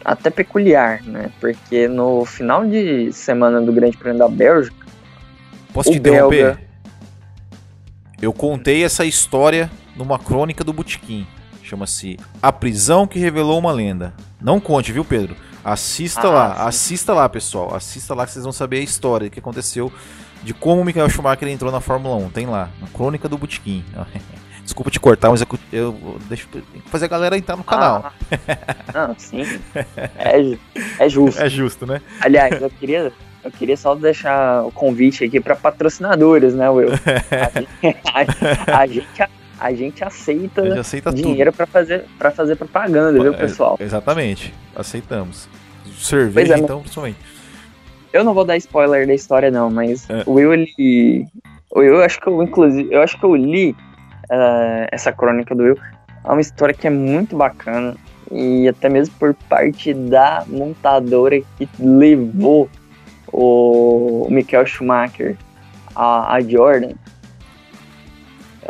[0.05, 1.31] até peculiar, né?
[1.39, 4.87] Porque no final de semana do Grande Prêmio da Bélgica,
[5.73, 6.45] Posso O te interromper?
[6.45, 6.68] belga.
[8.21, 11.27] Eu contei essa história numa crônica do Botequim.
[11.63, 14.15] Chama-se A Prisão que Revelou uma Lenda.
[14.41, 15.37] Não conte, viu, Pedro?
[15.65, 16.63] Assista Ah, lá, sim.
[16.63, 17.75] assista lá, pessoal.
[17.75, 19.93] Assista lá que vocês vão saber a história que aconteceu
[20.43, 22.31] de como o Michael Schumacher entrou na Fórmula 1.
[22.31, 23.85] Tem lá, na crônica do Botequim.
[24.65, 26.47] Desculpa te cortar, mas eu, eu, deixo
[26.87, 28.13] fazer a galera entrar no canal.
[28.93, 29.43] Ah, não, sim.
[30.17, 30.59] É,
[30.99, 31.41] é justo.
[31.43, 32.03] É justo, né?
[32.21, 33.11] Aliás, eu queria,
[33.45, 36.89] eu queria só deixar o convite aqui para patrocinadores, né, Will?
[38.13, 39.29] A gente, a,
[39.61, 43.77] a gente, aceita A gente aceita dinheiro para fazer, pra fazer propaganda, viu, É, pessoal?
[43.81, 44.55] Exatamente.
[44.75, 45.49] Aceitamos.
[45.99, 47.19] Cerveja, é, então, principalmente.
[48.13, 50.23] Eu não vou dar spoiler da história, não, mas É.
[50.27, 51.27] o Will, ele.
[51.71, 53.77] O Will, eu acho que eu, inclusive, eu acho que eu li
[54.31, 55.77] eh, essa crônica do Will.
[56.25, 57.97] É uma história que é muito bacana.
[58.31, 62.69] E até mesmo por parte da montadora que levou
[63.33, 65.37] o Michael Schumacher
[65.95, 66.93] a, a Jordan.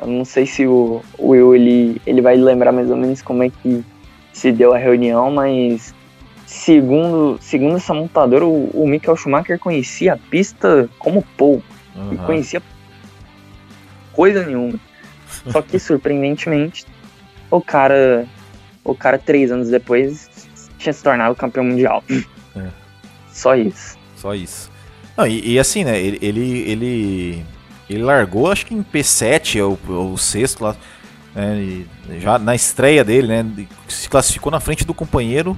[0.00, 3.42] Eu não sei se o, o Will ele, ele vai lembrar mais ou menos como
[3.42, 3.84] é que
[4.32, 5.94] se deu a reunião, mas
[6.46, 11.64] segundo, segundo essa montadora, o, o Michael Schumacher conhecia a pista como pouco.
[11.94, 12.14] Uhum.
[12.14, 12.62] E conhecia
[14.12, 14.78] coisa nenhuma.
[15.48, 16.86] Só que, surpreendentemente,
[17.50, 18.26] o cara,
[18.84, 20.30] o cara, três anos depois,
[20.78, 22.02] tinha se tornado campeão mundial.
[22.08, 22.68] É.
[23.30, 23.97] Só isso.
[24.20, 24.70] Só isso.
[25.16, 27.46] Não, e, e, assim, né, ele, ele, ele,
[27.90, 30.76] ele, largou, acho que em P7, ou, o sexto lá,
[31.34, 31.84] né,
[32.20, 35.56] já na estreia dele, né, se classificou na frente do companheiro,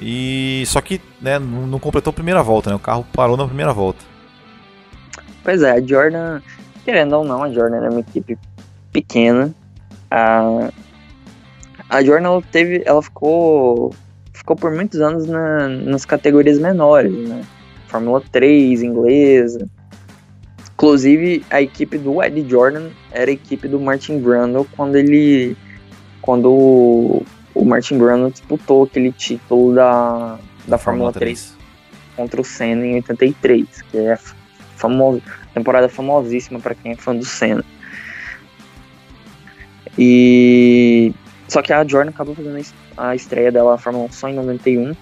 [0.00, 3.46] e só que né, não, não completou a primeira volta, né, o carro parou na
[3.46, 4.04] primeira volta.
[5.44, 6.40] Pois é, a Jordan,
[6.84, 8.36] querendo ou não, a Jordan é uma equipe
[8.92, 9.54] pequena,
[10.10, 10.68] a,
[11.88, 13.94] a Jordan ela teve, ela ficou,
[14.32, 17.42] ficou por muitos anos na, nas categorias menores, né,
[17.94, 19.68] Fórmula 3 inglesa.
[20.74, 25.56] Inclusive, a equipe do Eddie Jordan era a equipe do Martin Brundle quando ele.
[26.20, 27.24] Quando o,
[27.54, 31.40] o Martin Brundle disputou aquele título da, da Fórmula, Fórmula 3.
[31.40, 31.64] 3
[32.16, 34.16] contra o Senna em 83, que é
[34.76, 35.22] famoso,
[35.52, 37.64] temporada famosíssima para quem é fã do Senna.
[39.98, 41.12] E
[41.48, 42.60] só que a Jordan acabou fazendo
[42.96, 44.94] a estreia dela na Fórmula 1 só em 91.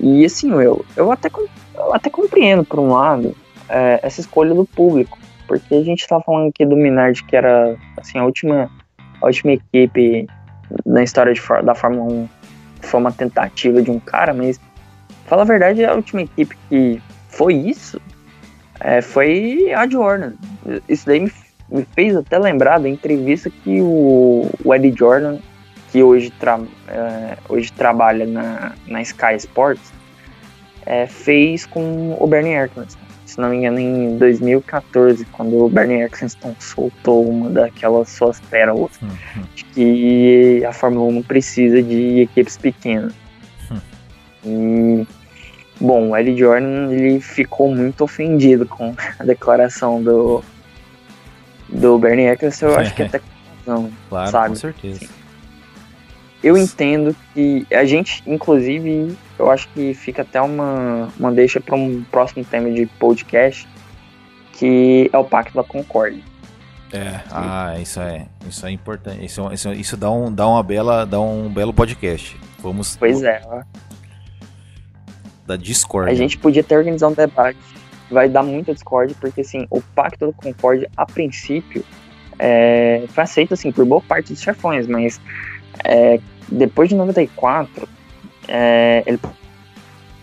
[0.00, 1.30] E assim, eu, eu até
[1.74, 3.34] eu até compreendo, por um lado,
[3.68, 5.18] é, essa escolha do público.
[5.46, 8.70] Porque a gente tá falando aqui do Minardi, que era assim, a última,
[9.20, 10.26] a última equipe
[10.86, 12.28] na história de, da Fórmula 1
[12.80, 14.60] foi uma tentativa de um cara, mas
[15.26, 18.00] fala a verdade, a última equipe que foi isso
[18.80, 20.32] é, foi a Jordan.
[20.88, 21.32] Isso daí me,
[21.70, 25.38] me, fez até lembrar da entrevista que o, o Eddie Jordan,
[25.90, 29.92] que hoje, tra, é, hoje trabalha na, na Sky Sports,
[30.86, 33.04] é, fez com o Bernie Eccleston.
[33.24, 38.92] Se não me engano, em 2014, quando o Bernie Eccleston soltou uma daquelas suas pérolas,
[39.02, 39.42] uhum.
[39.54, 43.12] de que a Fórmula 1 precisa de equipes pequenas.
[43.70, 43.80] Uhum.
[44.44, 45.06] E,
[45.80, 50.44] bom, o Eddie Jordan ele ficou muito ofendido com a declaração do,
[51.68, 53.26] do Bernie Eccleston, eu acho que até com
[53.66, 54.48] razão, claro, sabe?
[54.50, 55.08] com certeza.
[56.42, 61.74] Eu entendo que a gente, inclusive, eu acho que fica até uma, uma deixa para
[61.74, 63.68] um próximo tema de podcast,
[64.52, 66.22] que é o Pacto da Concórdia.
[66.92, 69.24] É, ah, isso é, isso é importante.
[69.24, 72.38] Isso, isso, isso dá, um, dá uma bela, dá um belo podcast.
[72.60, 72.96] Vamos.
[72.96, 73.42] Pois é.
[73.46, 73.62] Ó.
[75.44, 76.10] Da Discord.
[76.10, 77.58] A gente podia até organizar um debate.
[78.10, 81.84] Vai dar muita Discord, porque assim, o Pacto da Concórdia, a princípio,
[82.38, 85.20] é, foi aceito assim por boa parte dos chefões, mas
[85.84, 87.88] é, depois de 94,
[88.48, 89.18] é, ele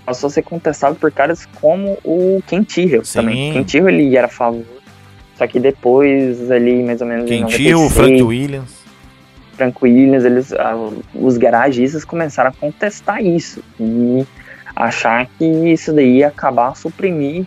[0.05, 3.63] passou a ser contestado por caras como o Tyrrell também.
[3.63, 4.65] Tyrrell ele era a favor,
[5.35, 8.81] só que depois ali mais ou menos Tyrrell, Frank Williams.
[9.53, 10.75] Frank Williams, eles, ah,
[11.13, 14.25] os garagistas começaram a contestar isso e
[14.75, 17.45] achar que isso daí ia acabar suprimir,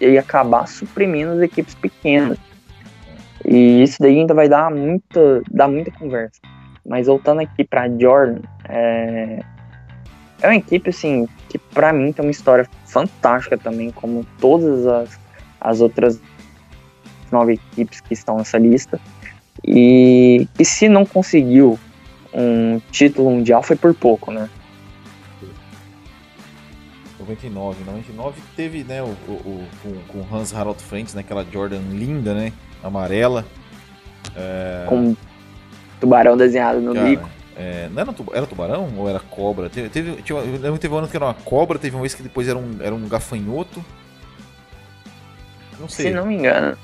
[0.00, 2.38] ia acabar suprimindo as equipes pequenas.
[3.44, 6.40] E isso daí ainda vai dar muita, dar muita conversa.
[6.86, 9.40] Mas voltando aqui para Jordan, é...
[10.40, 15.18] é uma equipe assim que para mim tem uma história fantástica também, como todas as,
[15.60, 16.20] as outras
[17.30, 19.00] nove equipes que estão nessa lista.
[19.64, 21.78] E que se não conseguiu
[22.32, 24.48] um título mundial foi por pouco, né?
[27.18, 32.34] 99, 99 teve, né, o, o, o com, com Hans Harald Frenz, naquela Jordan linda,
[32.34, 32.52] né,
[32.82, 33.44] amarela.
[34.34, 34.86] É...
[34.88, 35.14] Com
[36.00, 37.28] Tubarão desenhado no Cara, bico.
[37.56, 39.68] É, não era, era tubarão ou era cobra?
[39.68, 42.14] Teve, teve, eu lembro que teve um ano que era uma cobra, teve uma vez
[42.14, 43.84] que depois era um, era um gafanhoto.
[45.78, 46.08] Não sei.
[46.08, 46.76] Se não me engano,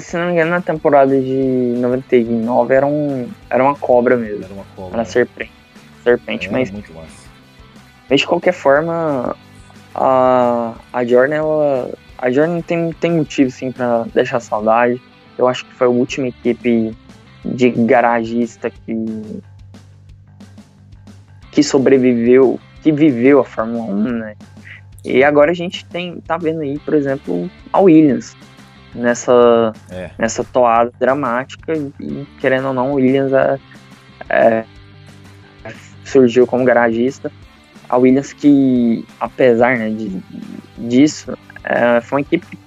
[0.00, 4.44] se não me engano, na temporada de 99 era, um, era uma cobra mesmo.
[4.44, 4.96] Era uma cobra.
[4.96, 5.52] Era serpente.
[6.02, 6.70] Serpente, era mas.
[6.70, 7.30] Muito massa.
[8.08, 9.36] Mas de qualquer forma,
[9.94, 11.90] a, a Jordan, ela.
[12.18, 15.00] A Jordan tem, tem motivo sim pra deixar saudade.
[15.38, 16.94] Eu acho que foi a última equipe
[17.44, 19.40] de garagista que
[21.50, 24.34] que sobreviveu, que viveu a Fórmula 1, né?
[25.04, 28.36] E agora a gente tem, tá vendo aí, por exemplo, a Williams
[28.94, 30.10] nessa, é.
[30.18, 33.58] nessa toada dramática e querendo ou não, Williams é,
[34.28, 34.64] é,
[36.04, 37.32] surgiu como garagista.
[37.88, 40.22] A Williams que, apesar né, de,
[40.78, 42.58] disso, é, foi uma equipe que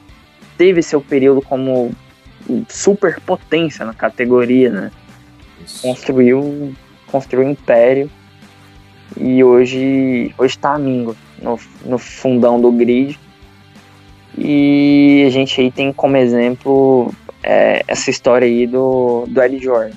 [0.57, 1.91] teve seu período como
[2.67, 4.91] super potência na categoria, né?
[5.63, 5.81] Isso.
[5.81, 6.75] Construiu,
[7.07, 8.11] construiu um império
[9.17, 13.19] e hoje hoje está amigo no, no fundão do grid.
[14.37, 17.13] E a gente aí tem como exemplo
[17.43, 19.95] é, essa história aí do, do Eddie Jordan.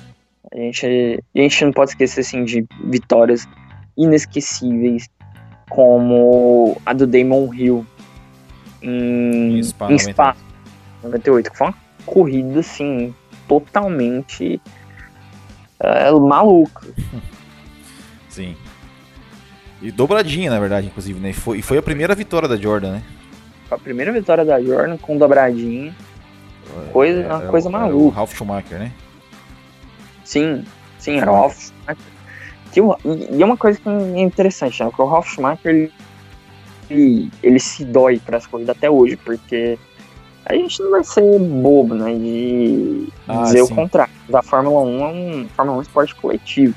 [0.53, 3.47] A gente, a gente não pode esquecer assim, de vitórias
[3.97, 5.09] inesquecíveis
[5.69, 7.85] como a do Damon Hill
[8.81, 10.35] em, em Spa, em Spa
[11.03, 11.75] 98, que foi uma
[12.05, 13.13] corrida assim
[13.47, 14.61] totalmente
[15.81, 16.87] uh, maluca.
[18.29, 18.55] Sim.
[19.81, 21.29] E dobradinha, na verdade, inclusive, né?
[21.29, 23.03] E foi, e foi a primeira vitória da Jordan, né?
[23.69, 25.93] A primeira vitória da Jordan com dobradinha.
[26.91, 27.95] Coisa, é, uma é, coisa maluca.
[27.95, 28.91] o Ralph Schumacher, né?
[30.23, 30.65] Sim,
[30.99, 32.03] sim, era o Ralph Schumacher.
[32.71, 32.81] Que,
[33.35, 34.89] e é uma coisa que é interessante, né?
[34.93, 35.91] Que o Ralph Schumacher
[36.89, 39.77] ele, ele se dói para as corridas até hoje, porque
[40.45, 42.13] a gente não vai ser bobo, né?
[42.13, 43.73] De ah, dizer sim.
[43.73, 44.13] o contrário.
[44.33, 46.75] A Fórmula 1 é um, Fórmula 1 é um esporte coletivo.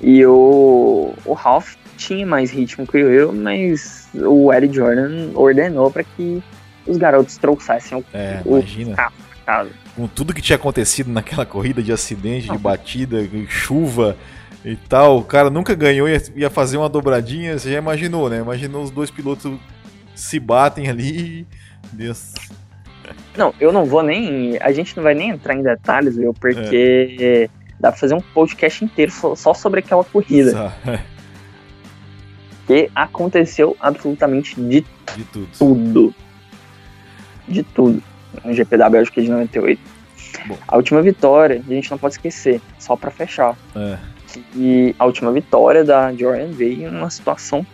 [0.00, 6.02] E o, o Ralph tinha mais ritmo que eu, mas o Eric Jordan ordenou para
[6.02, 6.42] que
[6.86, 8.96] os garotos trouxessem o, é, o imagina.
[9.44, 9.70] carro.
[9.94, 13.18] Com tudo que tinha acontecido naquela corrida de acidente, de batida,
[13.48, 14.16] chuva
[14.64, 18.38] e tal, o cara nunca ganhou e ia fazer uma dobradinha, você já imaginou, né?
[18.38, 19.52] Imaginou os dois pilotos
[20.14, 21.46] se batem ali.
[21.92, 22.32] Deus.
[23.36, 24.56] Não, eu não vou nem.
[24.60, 26.32] A gente não vai nem entrar em detalhes, viu?
[26.32, 27.48] Porque é.
[27.80, 30.72] dá pra fazer um podcast inteiro só sobre aquela corrida.
[32.70, 34.84] Que aconteceu absolutamente de,
[35.16, 35.48] de tudo.
[35.58, 36.14] tudo
[37.48, 38.00] de tudo
[38.44, 39.80] no GP da Bélgica de 98.
[40.46, 40.56] Bom.
[40.68, 43.56] A última vitória, a gente não pode esquecer, só para fechar.
[43.74, 43.98] É.
[44.54, 47.66] E a última vitória da Jordan veio em uma situação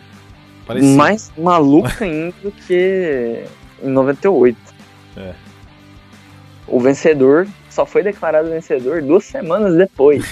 [0.65, 0.95] Parecido.
[0.95, 3.43] mais maluca ainda do que
[3.83, 4.57] em 98.
[5.15, 5.33] É.
[6.67, 10.25] O vencedor só foi declarado vencedor duas semanas depois.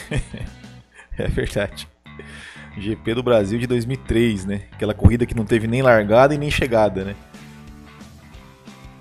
[1.18, 1.88] é verdade.
[2.78, 4.62] GP do Brasil de 2003, né?
[4.72, 7.16] Aquela corrida que não teve nem largada e nem chegada, né?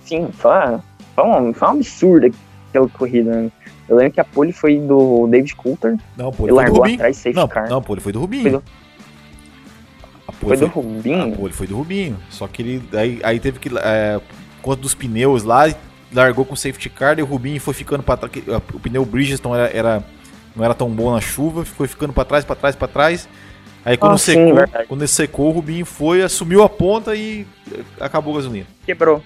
[0.05, 0.53] Sim, foi,
[1.15, 2.31] foi, uma, foi um absurdo
[2.75, 3.43] aquela corrida.
[3.43, 3.53] Né?
[3.89, 5.97] Eu lembro que a pole foi do David Coulter.
[6.17, 6.95] Não, pole foi do Rubinho.
[6.95, 7.69] Atrás, não, car.
[7.69, 8.43] não, a pole foi do Rubinho.
[8.43, 8.63] Foi do,
[10.27, 11.35] a pole foi, foi do Rubinho?
[11.35, 12.17] A pole foi do Rubinho.
[12.31, 13.71] Só que ele aí, aí teve que.
[13.79, 14.21] É,
[14.63, 15.73] quanto dos pneus lá,
[16.13, 18.33] largou com safety car e o Rubinho foi ficando para trás.
[18.73, 20.05] O pneu Bridgestone era, era,
[20.57, 23.29] não era tão bom na chuva, foi ficando para trás, para trás, para trás.
[23.85, 27.47] Aí quando, ah, secou, sim, quando ele secou, o Rubinho foi, assumiu a ponta e
[28.01, 28.67] acabou a gasolina.
[28.87, 29.23] Quebrou.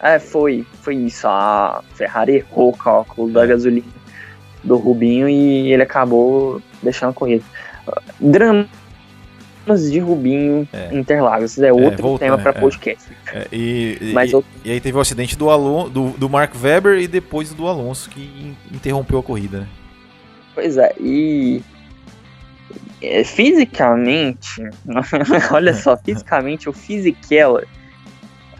[0.00, 1.26] É, foi, foi isso.
[1.26, 3.86] A Ferrari errou o cálculo da gasolina
[4.62, 7.44] do Rubinho e ele acabou deixando a corrida.
[8.20, 8.68] Dramas
[9.90, 10.96] de Rubinho é.
[10.96, 13.10] Interlagos, é outro é, tema para é, podcast.
[13.32, 14.50] É, e, Mas e, outro...
[14.64, 18.08] e, aí teve o acidente do, Alon, do, do Mark Webber e depois do Alonso
[18.08, 19.60] que interrompeu a corrida.
[19.60, 19.68] Né?
[20.54, 21.77] Pois é, e é,
[23.24, 24.62] fisicamente,
[25.52, 27.64] olha só, fisicamente o Fisichella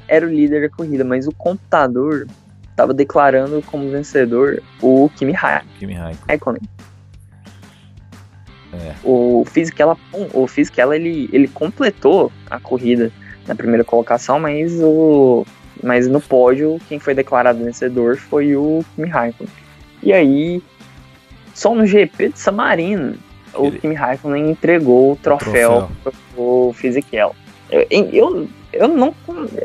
[0.06, 2.26] era o líder da corrida, mas o computador
[2.70, 6.62] estava declarando como vencedor o Kimi Raikkonen.
[8.72, 8.94] É.
[9.02, 9.96] O Fisichella,
[10.32, 13.10] o Fisichella ele, ele completou a corrida
[13.46, 15.44] na primeira colocação, mas o
[15.82, 19.52] mas no pódio quem foi declarado vencedor foi o Kimi Raikkonen.
[20.02, 20.62] E aí
[21.54, 23.18] só no GP de San Marino
[23.58, 26.12] o Kimi Raikkonen entregou o troféu, o troféu.
[26.34, 27.34] pro Fisichella.
[27.70, 29.14] Eu, eu, eu não.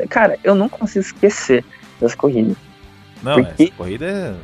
[0.08, 1.64] Cara, eu não consigo esquecer
[2.00, 2.56] das corridas.
[3.22, 3.64] Não, porque...
[3.64, 4.36] essa corrida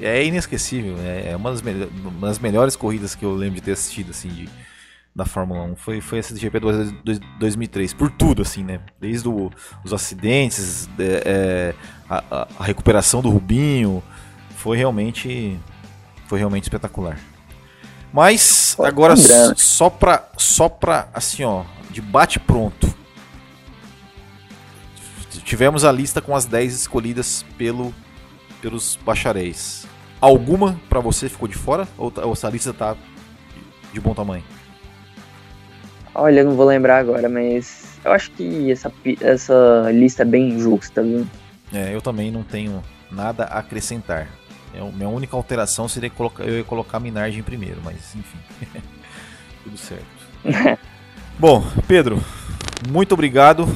[0.00, 0.96] é, é inesquecível.
[1.00, 4.28] É, é uma das, uma das, melhores corridas que eu lembro de ter assistido, assim,
[4.28, 4.48] de,
[5.14, 5.76] da Fórmula 1.
[5.76, 6.60] Foi, foi essa de GP
[7.40, 7.92] 2003.
[7.94, 8.80] Por tudo, assim, né?
[9.00, 9.50] Desde o,
[9.84, 11.74] os acidentes, é,
[12.08, 14.02] a, a, recuperação do Rubinho.
[14.50, 15.58] Foi realmente.
[16.28, 17.18] Foi realmente espetacular.
[18.18, 19.14] Mas, agora,
[19.56, 22.98] só pra, só pra, assim, ó, de bate pronto
[25.48, 27.94] tivemos a lista com as 10 escolhidas pelo,
[28.60, 29.86] pelos bacharéis.
[30.20, 31.88] Alguma para você ficou de fora?
[31.96, 32.94] Ou, ou essa lista tá
[33.94, 34.44] de bom tamanho?
[36.14, 38.92] Olha, eu não vou lembrar agora, mas eu acho que essa,
[39.22, 41.26] essa lista é bem justa, viu?
[41.72, 44.28] É, eu também não tenho nada a acrescentar.
[44.74, 48.38] É, minha única alteração seria colocar, eu ia colocar a Minardi em primeiro, mas enfim.
[49.64, 50.06] Tudo certo.
[51.38, 52.22] Bom, Pedro,
[52.88, 53.68] muito obrigado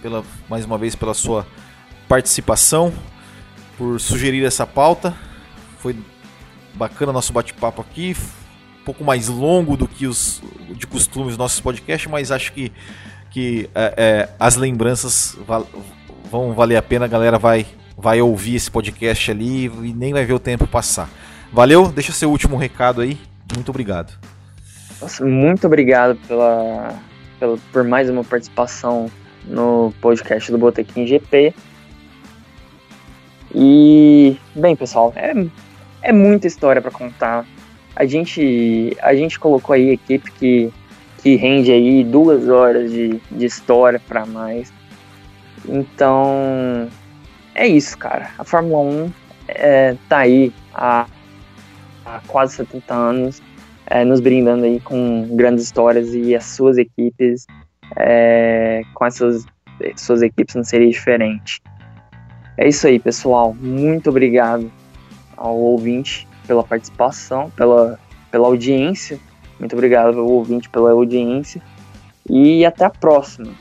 [0.00, 1.46] pela, mais uma vez pela sua
[2.08, 2.92] participação,
[3.76, 5.14] por sugerir essa pauta.
[5.78, 5.96] Foi
[6.74, 8.16] bacana nosso bate-papo aqui,
[8.80, 12.72] um pouco mais longo do que os de costume os nossos podcasts, mas acho que,
[13.30, 15.66] que é, é, as lembranças val,
[16.30, 17.66] vão valer a pena, a galera vai,
[17.96, 21.08] vai ouvir esse podcast ali e nem vai ver o tempo passar.
[21.52, 23.18] Valeu, deixa seu último recado aí.
[23.54, 24.12] Muito obrigado.
[25.00, 26.94] Nossa, muito obrigado pela,
[27.38, 29.10] pela, por mais uma participação
[29.44, 31.52] no podcast do Botequim GP.
[33.54, 35.34] E, bem, pessoal, é,
[36.00, 37.44] é muita história para contar.
[37.94, 40.72] A gente, a gente colocou aí equipe que,
[41.22, 44.72] que rende aí duas horas de, de história para mais.
[45.68, 46.88] Então,
[47.54, 48.30] é isso, cara.
[48.38, 49.12] A Fórmula 1
[49.48, 51.06] é, tá aí há,
[52.04, 53.42] há quase 70 anos,
[53.86, 57.46] é, nos brindando aí com grandes histórias e as suas equipes,
[57.96, 59.44] é, com essas
[59.96, 61.60] suas equipes não seria diferente.
[62.56, 63.54] É isso aí, pessoal.
[63.54, 64.70] Muito obrigado
[65.36, 67.98] ao ouvinte pela participação, pela,
[68.30, 69.18] pela audiência.
[69.58, 71.62] Muito obrigado ao ouvinte pela audiência.
[72.28, 73.52] E até a próxima.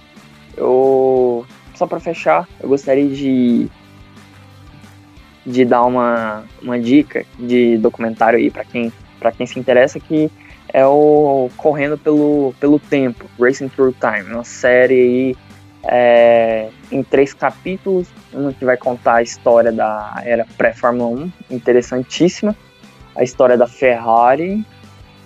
[0.55, 3.69] Eu só para fechar, eu gostaria de
[5.45, 8.91] de dar uma, uma dica de documentário aí para quem
[9.37, 10.31] quem se interessa que
[10.73, 15.35] é o Correndo pelo, pelo Tempo, Racing Through Time, uma série aí
[15.83, 22.55] é, em três capítulos, um que vai contar a história da era pré-Fórmula 1, interessantíssima,
[23.15, 24.65] a história da Ferrari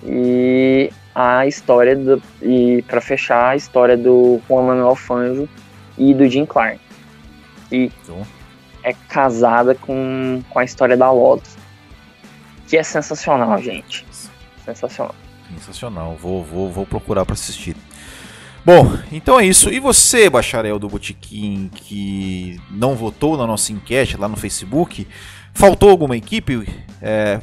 [0.04, 5.48] e a história do, e para fechar a história do Juan Manuel Fangio
[5.98, 6.80] e do Jim Clark,
[7.70, 7.92] que
[8.86, 11.58] é casada com, com a história da Lotus,
[12.68, 14.06] que é sensacional, gente,
[14.64, 15.16] sensacional.
[15.52, 17.76] Sensacional, vou, vou, vou procurar para assistir.
[18.64, 19.72] Bom, então é isso.
[19.72, 25.08] E você, bacharel do Botequim, que não votou na nossa enquete lá no Facebook,
[25.52, 26.68] faltou alguma equipe?
[27.02, 27.40] É,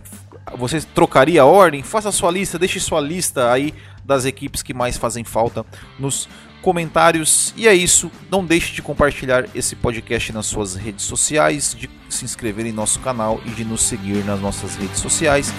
[0.56, 1.82] você trocaria a ordem?
[1.82, 3.74] Faça a sua lista, deixe sua lista aí
[4.04, 5.64] das equipes que mais fazem falta
[5.98, 6.28] nos
[6.60, 7.52] comentários.
[7.56, 8.10] E é isso.
[8.30, 13.00] Não deixe de compartilhar esse podcast nas suas redes sociais, de se inscrever em nosso
[13.00, 15.52] canal e de nos seguir nas nossas redes sociais.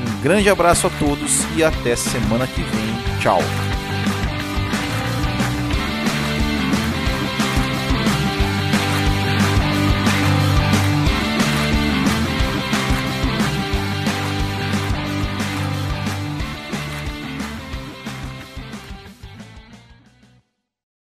[0.00, 3.20] Um grande abraço a todos e até semana que vem.
[3.20, 3.40] Tchau.